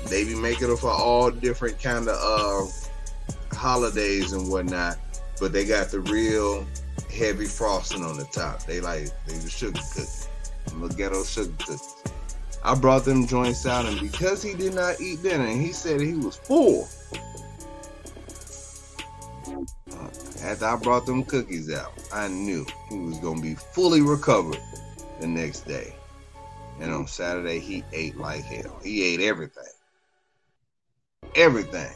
[0.05, 4.97] They be making them for all different kind of uh, holidays and whatnot,
[5.39, 6.63] but they got the real
[7.11, 8.67] heavy frosting on the top.
[8.67, 10.27] They like they the sugar cookies,
[10.73, 12.03] little ghetto sugar cookies.
[12.63, 16.01] I brought them joints out, and because he did not eat dinner, and he said
[16.01, 16.87] he was full.
[20.41, 24.59] After I brought them cookies out, I knew he was gonna be fully recovered
[25.19, 25.95] the next day.
[26.79, 28.79] And on Saturday, he ate like hell.
[28.83, 29.63] He ate everything.
[31.35, 31.93] Everything.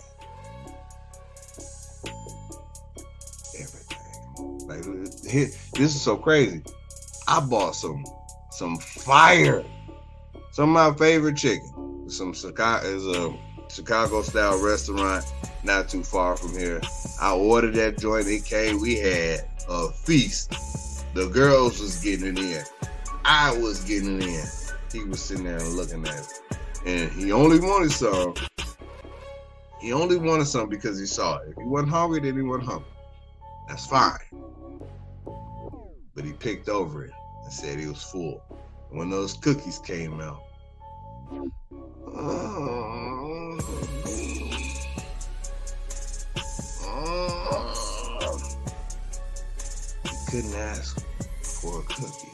[3.59, 4.67] Everything.
[4.67, 6.63] Like this is so crazy.
[7.27, 8.03] I bought some
[8.51, 9.63] some fire,
[10.51, 12.09] some of my favorite chicken.
[12.09, 13.33] Some Chicago is a
[13.71, 15.25] Chicago style restaurant
[15.63, 16.81] not too far from here.
[17.21, 18.27] I ordered that joint.
[18.27, 18.81] It came.
[18.81, 20.51] We had a feast.
[21.13, 22.63] The girls was getting it in.
[23.23, 24.45] I was getting it in.
[24.91, 26.57] He was sitting there looking at it.
[26.85, 28.33] And he only wanted some.
[29.79, 31.49] He only wanted some because he saw it.
[31.49, 32.91] If he wasn't hungry, then he wasn't hungry.
[33.67, 34.17] That's fine.
[36.13, 37.11] But he picked over it
[37.43, 38.43] and said he was full.
[38.89, 40.43] When those cookies came out,
[41.31, 42.80] oh,
[50.31, 51.05] couldn't ask
[51.41, 52.31] for a cookie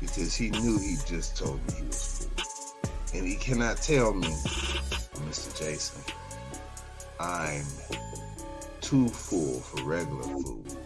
[0.00, 3.18] because he knew he just told me he was full.
[3.18, 5.58] And he cannot tell me, Mr.
[5.58, 6.00] Jason,
[7.18, 7.64] I'm
[8.80, 10.76] too full for regular food,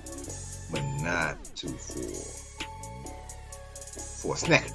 [0.73, 2.25] but not too full
[4.23, 4.71] for a snack.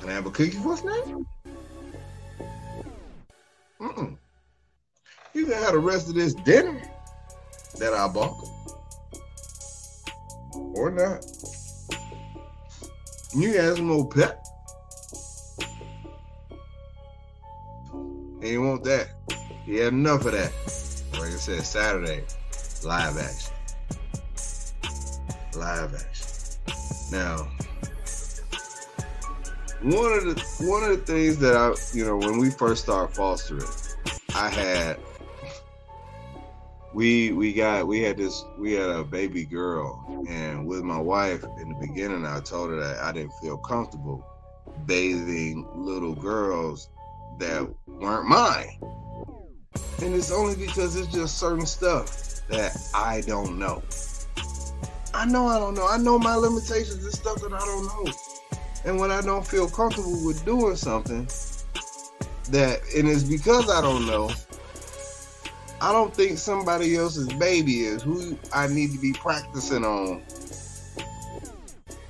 [0.00, 1.04] Can I have a cookie for a snack?
[3.80, 4.18] Mm-mm.
[5.32, 6.78] You can have the rest of this dinner
[7.78, 8.51] that I bought.
[10.82, 11.24] Or not.
[13.36, 14.44] You got some more pep.
[17.92, 19.10] And you want that.
[19.64, 20.50] He had enough of that.
[21.12, 22.24] Like I said, Saturday,
[22.84, 23.52] live action.
[25.54, 27.12] Live action.
[27.12, 27.48] Now,
[29.82, 33.14] one of the one of the things that I, you know, when we first started
[33.14, 33.62] fostering,
[34.34, 34.98] I had
[36.94, 41.42] we we got we had this we had a baby girl and with my wife
[41.60, 44.26] in the beginning i told her that i didn't feel comfortable
[44.86, 46.88] bathing little girls
[47.38, 48.78] that weren't mine.
[50.02, 53.82] And it's only because it's just certain stuff that i don't know.
[55.14, 55.86] I know i don't know.
[55.86, 58.12] I know my limitations and stuff that i don't know.
[58.84, 61.28] And when i don't feel comfortable with doing something
[62.50, 64.28] that and it's because i don't know
[65.82, 70.22] I don't think somebody else's baby is who I need to be practicing on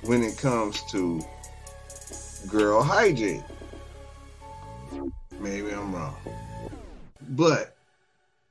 [0.03, 1.19] when it comes to
[2.47, 3.43] girl hygiene.
[5.39, 6.15] Maybe I'm wrong.
[7.29, 7.75] But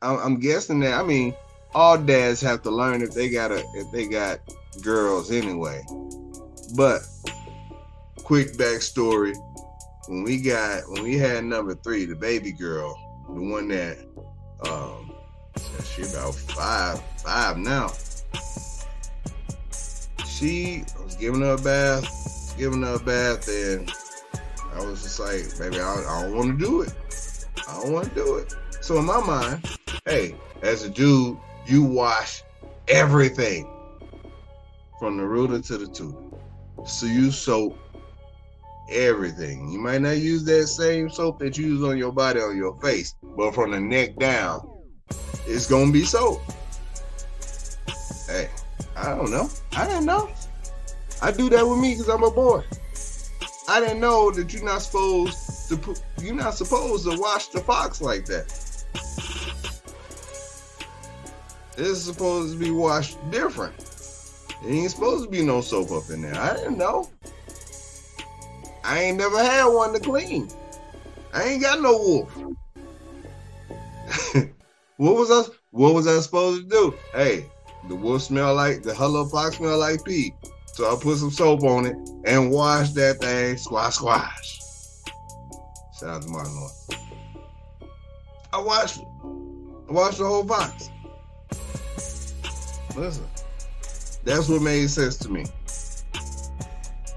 [0.02, 1.34] I'm guessing that I mean
[1.72, 4.40] all dads have to learn if they got a if they got
[4.82, 5.84] girls anyway.
[6.74, 7.02] But
[8.24, 9.36] quick backstory.
[10.08, 13.98] When we got when we had number three, the baby girl, the one that
[14.68, 15.11] um
[15.84, 17.92] she about five, five now.
[20.26, 23.92] She was giving her a bath, giving her a bath, and
[24.74, 26.92] I was just like, baby, I, I don't want to do it.
[27.68, 28.54] I don't want to do it.
[28.80, 29.68] So in my mind,
[30.06, 32.42] hey, as a dude, you wash
[32.88, 33.68] everything
[34.98, 36.18] from the rooter to the tutor.
[36.86, 37.78] So you soap
[38.90, 39.70] everything.
[39.70, 42.76] You might not use that same soap that you use on your body on your
[42.80, 44.71] face, but from the neck down,
[45.46, 46.40] it's gonna be so.
[48.26, 48.48] Hey,
[48.96, 49.48] I don't know.
[49.76, 50.30] I didn't know.
[51.20, 52.62] I do that with me because I'm a boy.
[53.68, 58.00] I didn't know that you're not supposed to you're not supposed to wash the fox
[58.00, 58.46] like that.
[61.78, 63.74] It's supposed to be washed different.
[64.64, 66.34] It ain't supposed to be no soap up in there.
[66.34, 67.10] I didn't know.
[68.84, 70.48] I ain't never had one to clean.
[71.32, 72.38] I ain't got no wolf.
[75.02, 75.52] What was I?
[75.72, 76.94] What was I supposed to do?
[77.12, 77.50] Hey,
[77.88, 80.32] the wolf smell like the hello fox smell like pee.
[80.74, 83.56] So I put some soap on it and wash that thing.
[83.56, 84.60] Squash, squash.
[85.98, 86.88] Shout out to Martin Lawrence.
[88.52, 89.06] I washed it.
[89.88, 90.88] I washed the whole box.
[92.94, 93.26] Listen,
[94.22, 95.44] that's what made sense to me.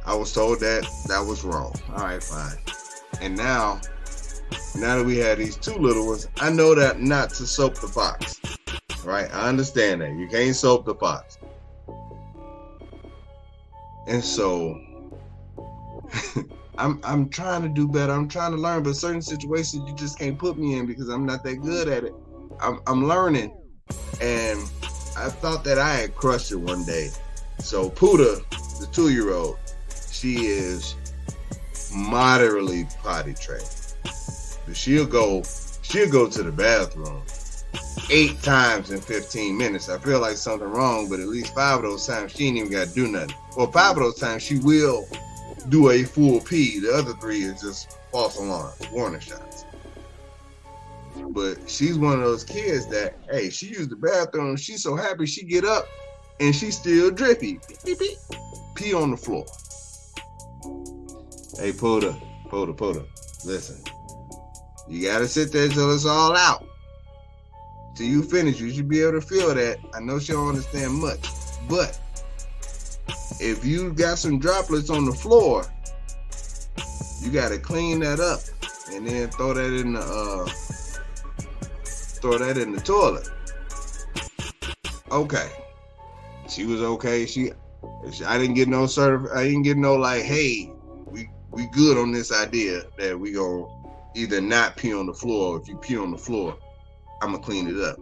[0.08, 1.76] I was told that that was wrong.
[1.90, 2.58] All right, fine.
[3.22, 3.80] And now,
[4.76, 7.88] now that we have these two little ones, I know that not to soap the
[7.88, 8.40] fox.
[9.04, 9.34] Right?
[9.34, 10.14] I understand that.
[10.16, 11.38] You can't soap the fox.
[14.08, 14.80] And so
[16.78, 18.12] I'm I'm trying to do better.
[18.12, 21.26] I'm trying to learn, but certain situations you just can't put me in because I'm
[21.26, 22.14] not that good at it.
[22.60, 23.56] I'm I'm learning.
[24.22, 24.60] And
[25.18, 27.10] I thought that I had crushed it one day.
[27.60, 28.44] So Puda,
[28.80, 29.58] the two-year-old,
[30.12, 30.96] she is
[31.94, 33.85] moderately potty trained.
[34.66, 35.44] But she'll go,
[35.82, 37.24] she'll go to the bathroom
[38.10, 39.90] eight times in 15 minutes.
[39.90, 42.72] I feel like something wrong, but at least five of those times she ain't even
[42.72, 43.36] got to do nothing.
[43.56, 45.08] Well, five of those times she will
[45.70, 46.80] do a full pee.
[46.80, 49.66] The other three is just false alarm, warning shots.
[51.30, 54.56] But she's one of those kids that, hey, she used the bathroom.
[54.58, 55.88] She's so happy she get up
[56.40, 57.60] and she's still drippy.
[57.68, 58.18] Beep, beep, beep.
[58.76, 59.46] Pee on the floor.
[61.58, 62.14] Hey, Poda,
[62.50, 63.06] Poda, Poda,
[63.46, 63.82] listen.
[64.88, 66.66] You gotta sit there till it's all out.
[67.96, 69.78] Till you finish, you should be able to feel that.
[69.94, 71.28] I know she don't understand much,
[71.70, 72.00] but
[73.40, 75.66] if you got some droplets on the floor,
[77.22, 78.42] you gotta clean that up
[78.92, 80.46] and then throw that in the uh,
[82.22, 83.28] throw that in the toilet.
[85.12, 85.50] Okay.
[86.50, 87.26] She was okay.
[87.26, 87.52] She
[88.26, 90.72] I didn't get no certif I didn't get no like, hey,
[91.06, 93.66] we we good on this idea that we gonna
[94.16, 96.58] either not pee on the floor or if you pee on the floor,
[97.22, 97.98] I'm gonna clean it up.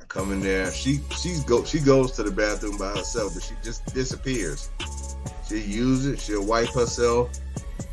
[0.00, 3.42] I come in there, she she's go she goes to the bathroom by herself, but
[3.42, 4.70] she just disappears.
[5.48, 7.30] She use it, she'll wipe herself.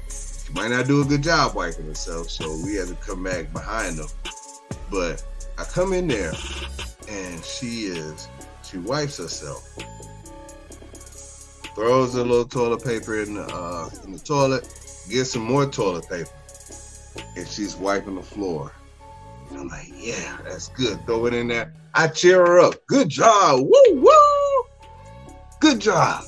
[0.09, 3.51] She might not do a good job wiping herself, so we had to come back
[3.53, 4.07] behind them.
[4.91, 5.23] But
[5.57, 6.33] I come in there
[7.09, 8.27] and she is
[8.63, 9.75] she wipes herself
[11.75, 14.63] throws a little toilet paper in the uh, in the toilet,
[15.09, 16.29] gets some more toilet paper,
[17.35, 18.71] and she's wiping the floor.
[19.49, 21.05] And I'm like, yeah, that's good.
[21.05, 21.73] Throw it in there.
[21.93, 22.85] I cheer her up.
[22.87, 23.61] Good job.
[23.61, 24.63] Woo woo.
[25.59, 26.23] Good job.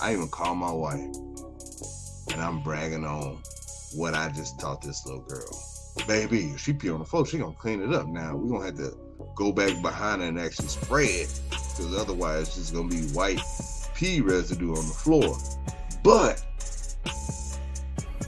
[0.00, 1.00] I even call my wife,
[2.30, 3.42] and I'm bragging on
[3.94, 5.64] what I just taught this little girl.
[6.06, 8.06] Baby, if she pee on the floor, she gonna clean it up.
[8.06, 8.96] Now we gonna have to
[9.34, 13.40] go back behind her and actually spray it because otherwise it's just gonna be white
[13.94, 15.36] pee residue on the floor.
[16.04, 16.44] But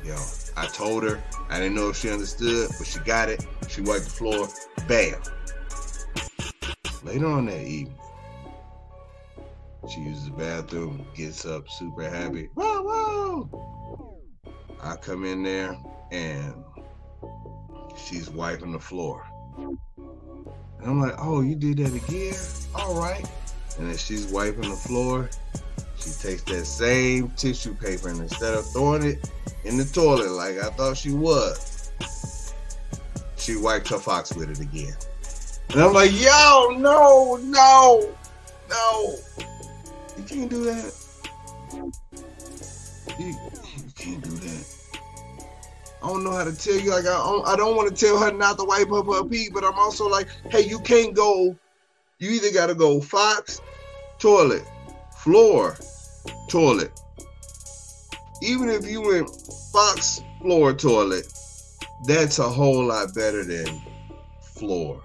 [0.05, 0.17] yo,
[0.61, 1.19] I told her
[1.49, 3.47] I didn't know if she understood, but she got it.
[3.71, 4.47] She wiped the floor.
[4.87, 5.19] Bam.
[7.03, 7.99] Later on that evening,
[9.89, 12.51] she uses the bathroom, gets up super happy.
[12.53, 14.21] Whoa, whoa.
[14.83, 15.79] I come in there
[16.13, 16.53] and
[17.97, 19.27] she's wiping the floor.
[19.57, 19.79] And
[20.85, 22.35] I'm like, oh, you did that again?
[22.75, 23.27] All right.
[23.79, 25.31] And then she's wiping the floor.
[26.03, 29.31] She takes that same tissue paper and instead of throwing it
[29.65, 31.93] in the toilet like I thought she was,
[33.37, 34.95] she wiped her fox with it again.
[35.71, 38.15] And I'm like, yo, no, no,
[38.69, 39.15] no.
[40.17, 40.93] You can't do that.
[43.19, 44.77] You, you can't do that.
[46.03, 46.91] I don't know how to tell you.
[46.91, 49.49] Like, I don't, I don't want to tell her not to wipe up her pee,
[49.53, 51.55] but I'm also like, hey, you can't go.
[52.19, 53.61] You either got to go fox,
[54.19, 54.65] toilet,
[55.17, 55.77] floor,
[56.49, 56.93] toilet.
[58.43, 59.29] Even if you went
[59.73, 61.27] fox, floor, toilet,
[62.07, 63.81] that's a whole lot better than
[64.41, 65.03] floor,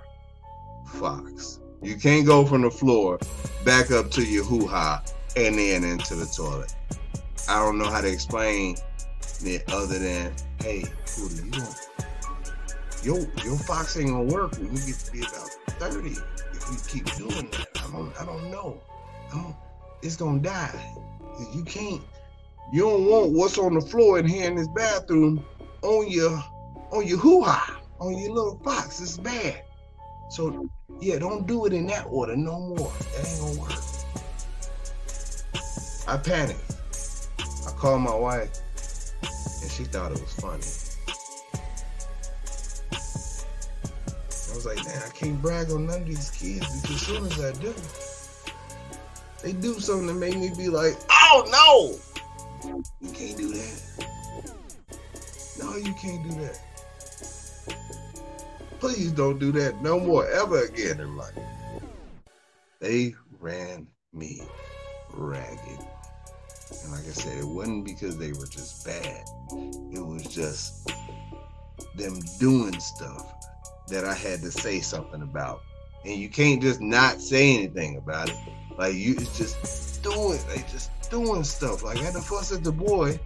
[0.94, 1.60] fox.
[1.82, 3.20] You can't go from the floor
[3.64, 5.04] back up to your hoo ha
[5.36, 6.74] and then into the toilet.
[7.48, 8.78] I don't know how to explain
[9.44, 11.64] it other than, hey, Puda, you
[13.06, 15.50] your your fox ain't gonna work when you get to be about
[15.80, 17.68] 30 if you keep doing that.
[17.76, 18.82] I don't I don't know.
[19.32, 19.56] I don't,
[20.06, 20.96] it's gonna die.
[21.54, 22.02] You can't
[22.72, 25.46] you don't want what's on the floor in here in this bathroom
[25.82, 26.44] on your
[26.92, 29.02] on your hoo-ha, on your little fox.
[29.02, 29.64] It's bad.
[30.30, 30.70] So
[31.02, 32.92] yeah, don't do it in that order no more.
[33.14, 33.72] That ain't gonna work.
[36.08, 36.76] I panicked.
[37.68, 38.52] I called my wife
[39.22, 40.64] and she thought it was funny.
[44.52, 47.26] I was like, man, I can't brag on none of these kids because as soon
[47.26, 47.74] as I do,
[49.46, 54.08] they do something to make me be like, oh no, you can't do that.
[55.60, 56.60] No, you can't do that.
[58.80, 61.38] Please don't do that no more ever again in life.
[62.80, 64.42] They ran me
[65.14, 65.60] ragged.
[66.82, 69.26] And like I said, it wasn't because they were just bad.
[69.94, 70.92] It was just
[71.94, 73.32] them doing stuff
[73.90, 75.62] that I had to say something about
[76.06, 78.38] and you can't just not say anything about it.
[78.78, 81.84] Like you just doing, like just doing stuff.
[81.84, 83.20] Like I had to fuss at the boy.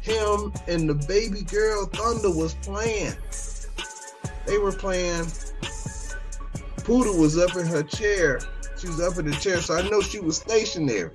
[0.00, 3.14] Him and the baby girl Thunder was playing.
[4.46, 5.26] They were playing.
[6.78, 8.40] Poodle was up in her chair.
[8.78, 11.10] She was up in the chair, so I know she was stationary.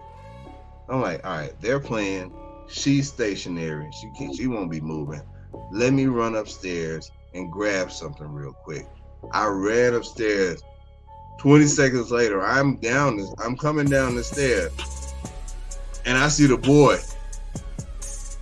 [0.87, 2.33] I'm like, all right, they're playing.
[2.67, 3.91] She's stationary.
[3.91, 5.21] She can't, she won't be moving.
[5.71, 8.87] Let me run upstairs and grab something real quick.
[9.31, 10.63] I ran upstairs.
[11.39, 14.71] 20 seconds later, I'm down I'm coming down the stairs.
[16.05, 16.97] And I see the boy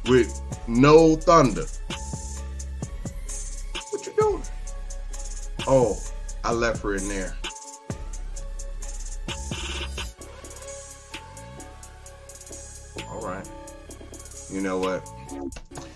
[0.09, 1.65] with no thunder.
[3.91, 4.43] What you doing?
[5.67, 5.95] Oh,
[6.43, 7.35] I left her in there.
[13.09, 13.47] All right.
[14.51, 15.07] You know what?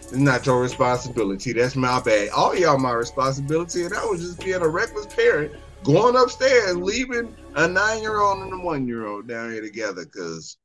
[0.02, 1.54] It's not your responsibility.
[1.54, 2.30] That's my bad.
[2.30, 5.54] All y'all my responsibility, and I was just being a reckless parent,
[5.84, 10.06] going upstairs, leaving a nine-year-old and a one-year-old down here together.
[10.06, 10.58] Cause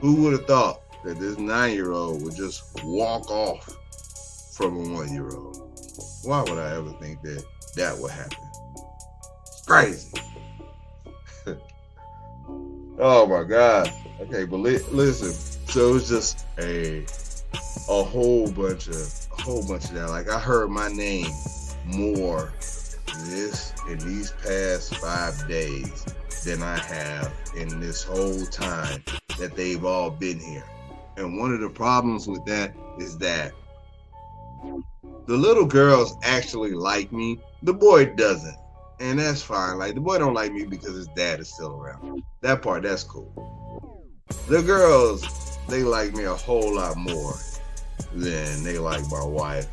[0.00, 3.68] who would have thought that this nine-year-old would just walk off
[4.54, 5.56] from a one-year-old?
[6.24, 7.44] Why would I ever think that
[7.76, 8.38] that would happen?
[9.42, 10.12] It's crazy.
[12.98, 13.92] oh my God.
[14.20, 15.32] Okay, but li- listen.
[15.68, 17.04] So it's just a
[17.88, 18.96] a whole bunch of
[19.38, 20.08] a whole bunch of that.
[20.08, 21.30] Like I heard my name
[21.86, 22.52] more
[23.26, 26.04] this in these past five days
[26.44, 29.02] than I have in this whole time
[29.38, 30.64] that they've all been here.
[31.16, 33.52] And one of the problems with that is that
[35.26, 37.40] the little girls actually like me.
[37.62, 38.56] The boy doesn't.
[39.00, 39.78] And that's fine.
[39.78, 42.22] Like the boy don't like me because his dad is still around.
[42.40, 44.04] That part, that's cool.
[44.48, 47.34] The girls, they like me a whole lot more
[48.12, 49.68] than they like my wife.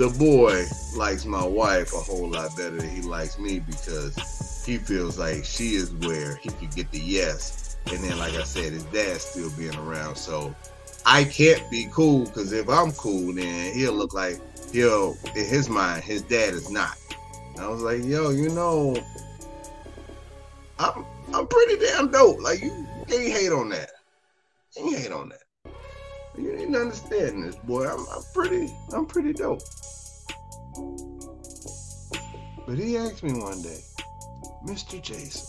[0.00, 0.64] The boy
[0.96, 5.44] likes my wife a whole lot better than he likes me because he feels like
[5.44, 7.76] she is where he could get the yes.
[7.92, 10.16] And then, like I said, his dad's still being around.
[10.16, 10.54] So
[11.04, 14.40] I can't be cool because if I'm cool, then he'll look like
[14.72, 16.96] he'll, in his mind, his dad is not.
[17.52, 18.96] And I was like, yo, you know,
[20.78, 22.40] I'm I'm pretty damn dope.
[22.40, 23.90] Like you, can't hate on that.
[24.78, 25.39] You can't hate on that.
[26.40, 27.86] You didn't understand this, boy.
[27.86, 29.60] I'm, I'm pretty, I'm pretty dope.
[32.66, 33.80] But he asked me one day,
[34.64, 35.02] Mr.
[35.02, 35.46] Jason,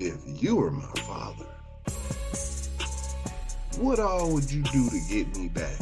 [0.00, 1.44] if you were my father,
[3.76, 5.76] what all would you do to get me back?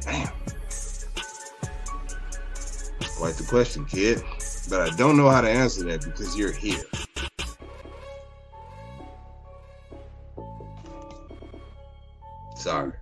[0.00, 0.28] Damn.
[3.16, 4.20] Quite the question, kid.
[4.68, 6.82] But I don't know how to answer that because you're here.
[12.62, 12.92] Sorry.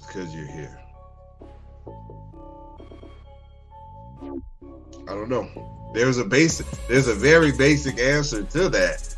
[0.00, 0.80] Because you're here.
[5.02, 5.90] I don't know.
[5.92, 9.14] There's a basic, there's a very basic answer to that.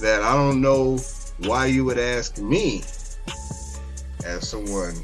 [0.00, 0.96] That I don't know
[1.40, 2.78] why you would ask me
[4.24, 4.94] as someone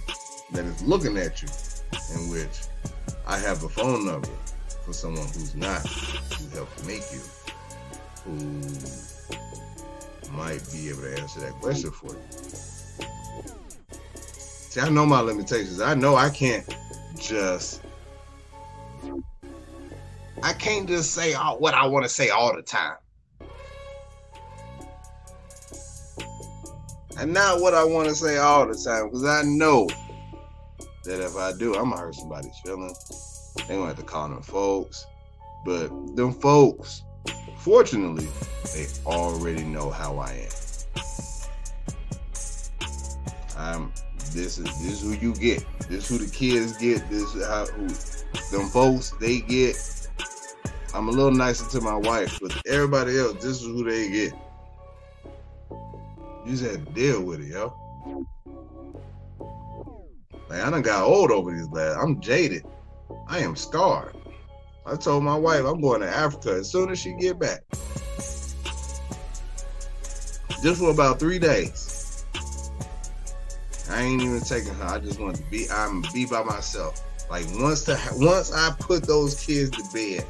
[0.53, 1.49] that is looking at you,
[2.15, 2.63] in which
[3.27, 4.31] I have a phone number
[4.87, 7.21] for someone who's not, who helped make you,
[8.25, 9.10] who
[10.33, 12.23] might be able to answer that question for you.
[14.29, 15.81] See, I know my limitations.
[15.81, 16.69] I know I can't
[17.19, 17.83] just
[20.43, 22.97] I can't just say all, what I want to say all the time.
[27.19, 29.87] And not what I want to say all the time, because I know
[31.05, 33.55] that if I do, I'm gonna hurt somebody's feelings.
[33.69, 35.07] They gonna have to call them folks.
[35.67, 37.03] But them folks,
[37.61, 38.29] fortunately,
[38.75, 40.51] they already know how I am.
[43.57, 43.93] I'm
[44.33, 45.65] this is this is who you get.
[45.89, 47.09] This is who the kids get.
[47.11, 47.89] This is how who
[48.57, 49.77] them folks they get.
[50.95, 54.33] I'm a little nicer to my wife, but everybody else, this is who they get.
[56.45, 57.77] You just had to deal with it, yo.
[60.49, 61.99] Like I done got old over these last.
[61.99, 62.65] I'm jaded.
[63.29, 64.17] I am scarred.
[64.87, 67.61] I told my wife I'm going to Africa as soon as she get back.
[70.63, 72.25] Just for about three days.
[73.91, 74.85] I ain't even taking her.
[74.85, 75.67] I just want to be.
[75.71, 77.03] I'm be by myself.
[77.31, 80.27] Like once the once I put those kids to bed,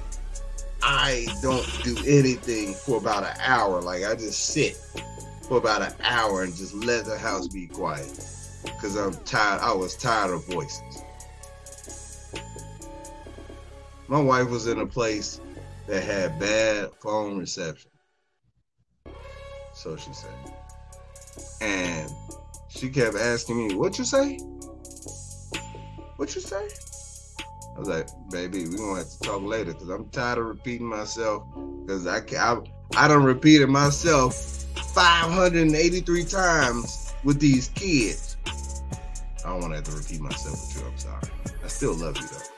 [0.82, 3.80] I don't do anything for about an hour.
[3.82, 4.76] Like I just sit
[5.48, 8.08] for about an hour and just let the house be quiet.
[8.80, 9.60] Cause I'm tired.
[9.60, 10.89] I was tired of voices.
[14.10, 15.40] My wife was in a place
[15.86, 17.92] that had bad phone reception.
[19.72, 20.34] So she said.
[21.60, 22.10] And
[22.68, 24.38] she kept asking me, what you say?
[26.16, 26.68] What you say?
[27.76, 30.88] I was like, baby, we're gonna have to talk later because I'm tired of repeating
[30.88, 31.44] myself.
[31.82, 32.60] Because I, I
[32.96, 34.34] I don't repeat it myself
[34.92, 38.36] 583 times with these kids.
[39.44, 40.90] I don't want to have to repeat myself with you.
[40.90, 41.54] I'm sorry.
[41.62, 42.49] I still love you though.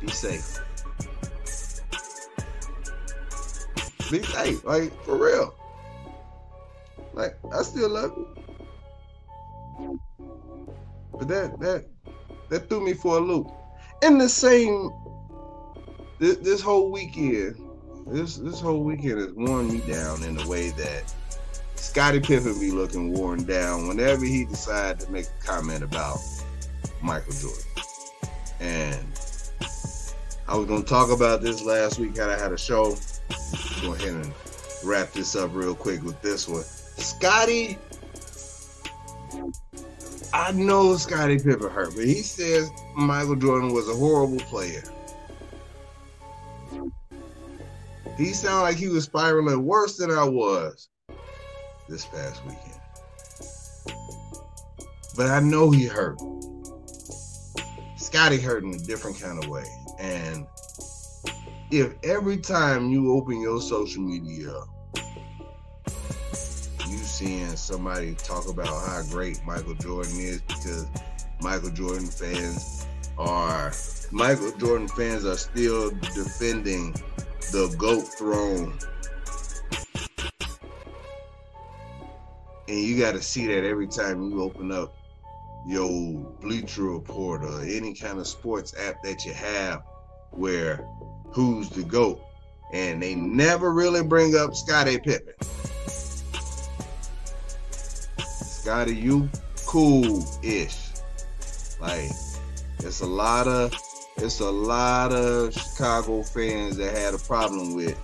[0.00, 0.58] Be safe.
[4.10, 5.54] Be safe, like for real.
[7.12, 10.00] Like I still love you.
[11.12, 11.84] But that that
[12.48, 13.50] that threw me for a loop.
[14.02, 14.90] In the same
[16.18, 17.56] this, this whole weekend,
[18.06, 21.12] this this whole weekend has worn me down in a way that
[21.74, 26.18] Scottie Pippen be looking worn down whenever he decide to make a comment about
[27.02, 27.62] Michael Jordan.
[28.60, 29.17] And
[30.48, 32.16] I was gonna talk about this last week.
[32.16, 32.96] Had I had a show,
[33.82, 34.32] go ahead and
[34.82, 36.62] wrap this up real quick with this one.
[36.62, 37.76] Scottie,
[40.32, 44.82] I know Scottie Pippen hurt, but he says Michael Jordan was a horrible player.
[48.16, 50.88] He sounded like he was spiraling worse than I was
[51.90, 52.80] this past weekend.
[55.14, 56.18] But I know he hurt.
[57.96, 59.66] Scottie hurt in a different kind of way.
[59.98, 60.46] And
[61.70, 64.54] if every time you open your social media
[66.88, 70.86] you seeing somebody talk about how great Michael Jordan is because
[71.40, 72.86] Michael Jordan fans
[73.18, 73.72] are
[74.10, 76.92] Michael Jordan fans are still defending
[77.52, 78.78] the GOAT throne.
[82.68, 84.94] And you got to see that every time you open up
[85.68, 89.82] your Bleacher Report or any kind of sports app that you have
[90.30, 90.88] where
[91.26, 92.20] who's the GOAT.
[92.72, 95.34] And they never really bring up Scottie Pippen.
[98.18, 99.28] Scottie, you
[99.66, 100.78] cool-ish.
[101.80, 102.10] Like,
[102.78, 103.74] it's a lot of
[104.16, 107.96] it's a lot of Chicago fans that had a problem with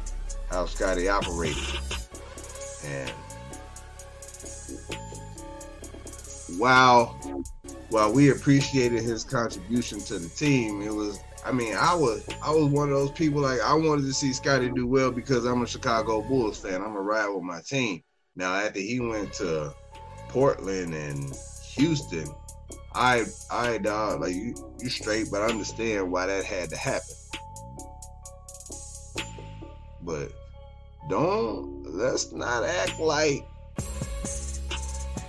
[0.51, 1.65] how Scottie operated.
[2.85, 3.11] And
[6.59, 7.19] while
[7.95, 12.51] while we appreciated his contribution to the team, it was I mean, I was I
[12.51, 15.63] was one of those people like I wanted to see Scottie do well because I'm
[15.63, 16.83] a Chicago Bulls fan.
[16.83, 18.03] I'm a ride with my team.
[18.35, 19.73] Now after he went to
[20.29, 21.33] Portland and
[21.77, 22.27] Houston,
[22.97, 27.15] I I dog like you you straight, but I understand why that had to happen.
[30.03, 30.33] But
[31.09, 33.47] don't let's not act like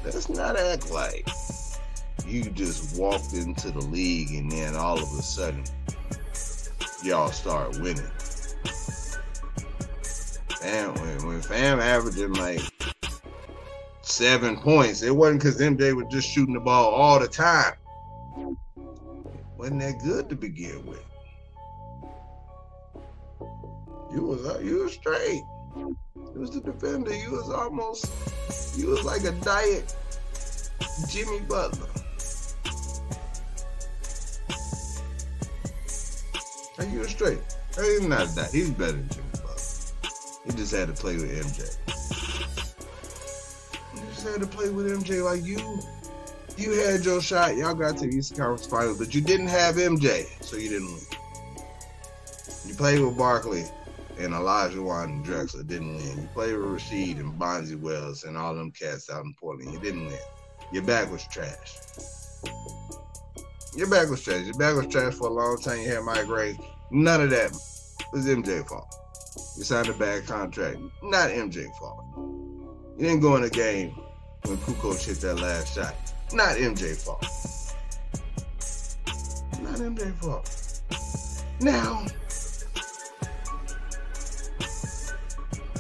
[0.04, 1.28] let's not act like
[2.28, 5.64] you just walked into the league and then all of a sudden
[7.04, 8.04] y'all start winning.
[10.64, 12.62] And when, when fam averaging like
[14.02, 15.02] seven points.
[15.02, 17.74] It wasn't because MJ was just shooting the ball all the time.
[19.58, 21.04] wasn't that good to begin with.
[24.14, 25.44] You was uh, you was straight.
[25.76, 25.98] You
[26.36, 27.14] was the defender.
[27.14, 28.10] You was almost
[28.78, 29.94] you was like a diet
[31.10, 31.90] Jimmy Butler.
[36.78, 37.40] Like you was straight.
[37.76, 38.52] He's not that.
[38.52, 39.56] He's better than Jimmy Butler.
[40.46, 41.78] He just had to play with MJ
[43.94, 45.24] He just had to play with MJ.
[45.24, 45.80] Like you,
[46.58, 47.56] you had your shot.
[47.56, 50.88] Y'all got to the Eastern Conference Finals, but you didn't have MJ, so you didn't
[50.94, 51.04] win.
[52.66, 53.66] You played with Barkley
[54.20, 56.22] and Olajuwon and Drexler, didn't win.
[56.22, 59.72] You played with Rasheed and Bonzi Wells and all them cats out in Portland.
[59.72, 60.18] You didn't win.
[60.72, 61.78] Your back was trash.
[63.76, 64.46] Your back was trash.
[64.46, 65.80] Your back was trash for a long time.
[65.82, 66.64] You had migraines.
[66.92, 67.52] None of that
[68.14, 68.88] was MJ fault.
[69.58, 70.78] You signed a bad contract.
[71.04, 72.06] Not MJ fault.
[72.98, 73.90] You didn't go in the game
[74.46, 75.94] when Kukoc hit that last shot.
[76.32, 77.22] Not MJ fault.
[79.62, 80.50] Not MJ fault.
[81.60, 82.06] Now,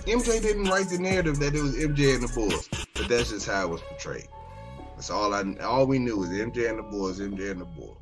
[0.05, 3.47] MJ didn't write the narrative that it was MJ and the Bulls, but that's just
[3.47, 4.27] how it was portrayed.
[4.95, 7.97] That's all I all we knew was MJ and the boys, MJ and the boys.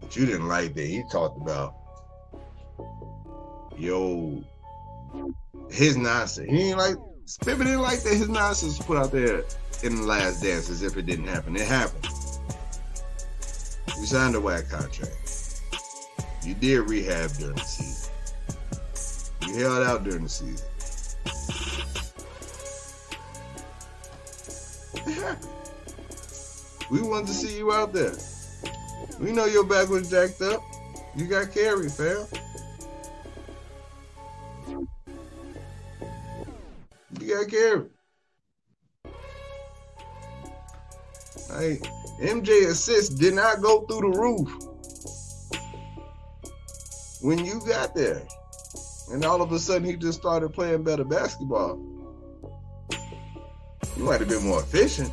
[0.00, 0.86] But you didn't like that.
[0.86, 1.74] He talked about
[3.76, 4.42] yo
[5.70, 6.50] his nonsense.
[6.50, 6.96] He ain't like
[7.44, 9.44] Pippen didn't like that his nonsense was put out there
[9.82, 11.54] in the last dance as if it didn't happen.
[11.56, 12.06] It happened.
[13.98, 15.62] You signed a whack contract.
[16.44, 18.12] You did rehab during the season.
[19.46, 20.66] You held out during the season.
[26.90, 28.14] We wanted to see you out there.
[29.20, 30.62] We know your back was jacked up.
[31.14, 32.26] You got carried, fam.
[37.20, 37.90] You got carried.
[41.50, 41.82] I Like
[42.22, 44.48] MJ assists did not go through the roof
[47.22, 48.22] when you got there.
[49.10, 51.97] And all of a sudden he just started playing better basketball.
[53.98, 55.12] He might have been more efficient.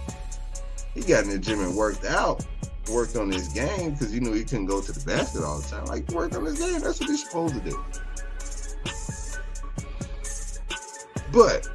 [0.93, 2.45] He got in the gym and worked out,
[2.91, 5.67] worked on his game because you knew he couldn't go to the basket all the
[5.67, 5.85] time.
[5.85, 6.79] Like, worked on his game.
[6.81, 7.83] That's what he's supposed to do.
[11.33, 11.67] But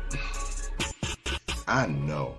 [1.66, 2.36] I know,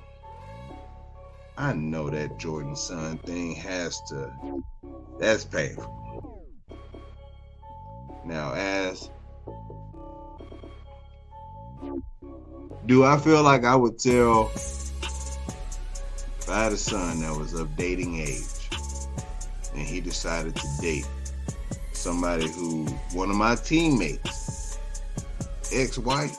[1.58, 4.64] I know that Jordan son thing has to,
[5.20, 6.46] that's painful.
[8.24, 9.10] Now, as
[12.86, 17.76] do I feel like I would tell if I had a son that was of
[17.76, 18.44] dating age
[19.76, 21.08] and he decided to date
[21.94, 24.80] somebody who one of my teammates,
[25.72, 26.36] ex-wife,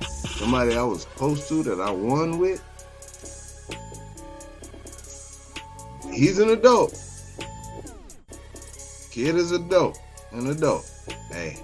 [0.00, 2.64] somebody I was close to that I won with.
[6.10, 6.98] He's an adult.
[9.10, 10.00] Kid is adult,
[10.32, 10.90] an adult.
[11.30, 11.58] Hey,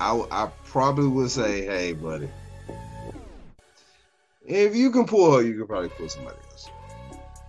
[0.00, 2.28] I, I probably would say, hey, buddy,
[4.50, 6.68] if you can pull her, you can probably pull somebody else.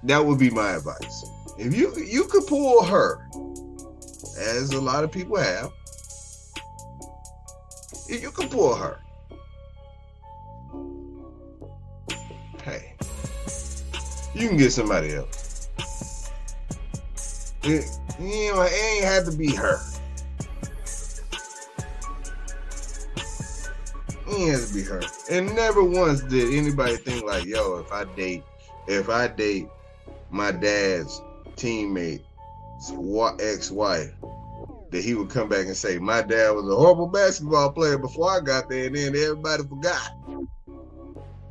[0.03, 1.25] That would be my advice.
[1.57, 3.27] If you you could pull her,
[4.37, 5.71] as a lot of people have,
[8.07, 8.99] you can pull her,
[12.63, 12.93] hey,
[14.35, 15.69] you can get somebody else.
[17.63, 17.85] It,
[18.19, 19.79] you know, it ain't had to be her.
[24.31, 25.01] To be her.
[25.29, 28.43] And never once did anybody think like, yo, if I date,
[28.87, 29.67] if I date
[30.29, 31.21] my dad's
[31.55, 32.21] teammate,
[33.39, 34.11] ex-wife,
[34.91, 38.31] that he would come back and say, my dad was a horrible basketball player before
[38.31, 40.15] I got there, and then everybody forgot.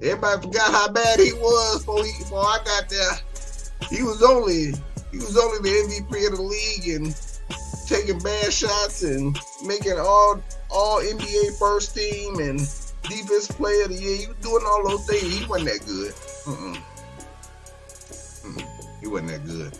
[0.03, 3.13] Everybody forgot how bad he was before, he, before I got there.
[3.91, 4.73] He was only
[5.11, 7.15] he was only the MVP of the league and
[7.87, 10.41] taking bad shots and making all
[10.73, 12.59] all NBA first team and
[13.03, 14.17] defense player of the year.
[14.17, 15.39] He was doing all those things.
[15.39, 16.15] He wasn't that good.
[16.45, 16.83] Mm-mm.
[18.43, 19.01] Mm-mm.
[19.01, 19.73] He wasn't that good.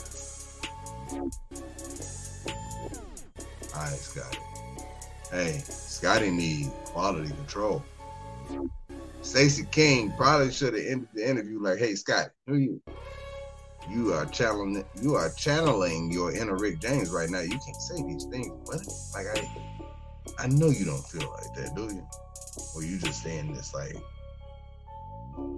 [3.75, 4.39] All right, Scottie.
[5.31, 7.85] Hey, Scottie need quality control.
[9.23, 12.83] Stacey King probably should have ended the interview like, "Hey, Scott, who you?
[13.89, 17.41] You are channeling, you are channeling your inner Rick James right now.
[17.41, 18.81] You can't say these things, but
[19.15, 19.70] like I,
[20.39, 22.07] I know you don't feel like that, do you?
[22.75, 23.97] Or you just saying this like,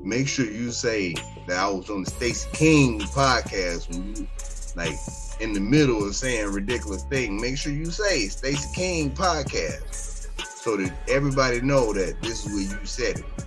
[0.02, 1.14] make sure you say
[1.46, 4.26] that I was on the Stacey King podcast when you
[4.74, 4.94] like
[5.40, 7.40] in the middle of saying ridiculous thing.
[7.40, 10.28] Make sure you say Stacey King podcast
[10.62, 13.46] so that everybody know that this is where you said it.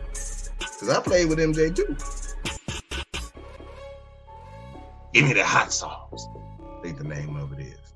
[0.60, 1.96] Cause I played with MJ too.
[5.14, 6.28] Give me the hot sauce.
[6.60, 7.94] I think the name of it is.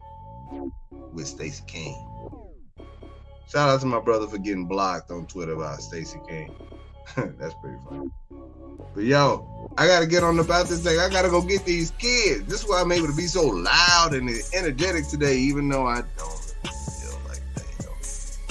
[1.11, 2.09] With Stacey King.
[3.51, 6.55] Shout out to my brother for getting blocked on Twitter by Stacey King.
[7.15, 8.11] That's pretty funny.
[8.93, 10.99] But yo, I gotta get on about this thing.
[10.99, 12.45] I gotta go get these kids.
[12.45, 16.03] This is why I'm able to be so loud and energetic today, even though I
[16.15, 17.85] don't feel like that.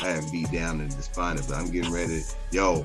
[0.00, 0.04] Yo.
[0.04, 2.22] I am beat down and despondent, but I'm getting ready.
[2.50, 2.84] Yo,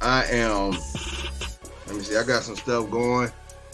[0.00, 0.72] I am.
[1.86, 2.16] Let me see.
[2.16, 3.30] I got some stuff going.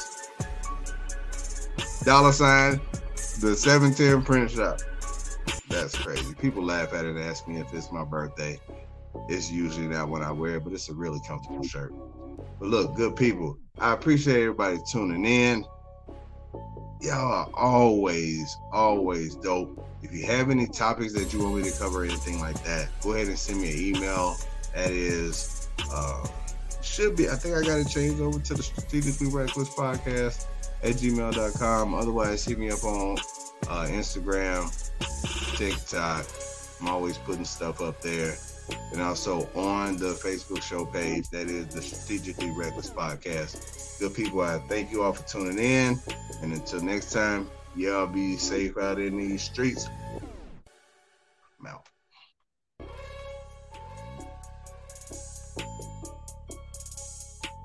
[2.05, 2.81] dollar sign
[3.41, 4.81] the 710 print shop.
[5.69, 6.35] That's crazy.
[6.35, 8.59] People laugh at it and ask me if it's my birthday.
[9.29, 11.95] It's usually not when I wear it, but it's a really comfortable shirt.
[12.59, 15.65] But look, good people, I appreciate everybody tuning in.
[17.01, 19.87] Y'all are always, always dope.
[20.03, 23.13] If you have any topics that you want me to cover, anything like that, go
[23.13, 24.37] ahead and send me an email.
[24.75, 26.27] That is uh,
[26.93, 27.29] should be.
[27.29, 30.47] I think I got to change over to the Strategically Reckless podcast
[30.83, 31.95] at gmail.com.
[31.95, 33.17] Otherwise, hit me up on
[33.69, 34.69] uh, Instagram,
[35.57, 36.27] TikTok.
[36.81, 38.35] I'm always putting stuff up there.
[38.93, 43.99] And also on the Facebook show page, that is the Strategically Reckless podcast.
[43.99, 45.99] Good people, I thank you all for tuning in.
[46.43, 49.89] And until next time, y'all be safe out in these streets.
[51.59, 51.87] I'm out.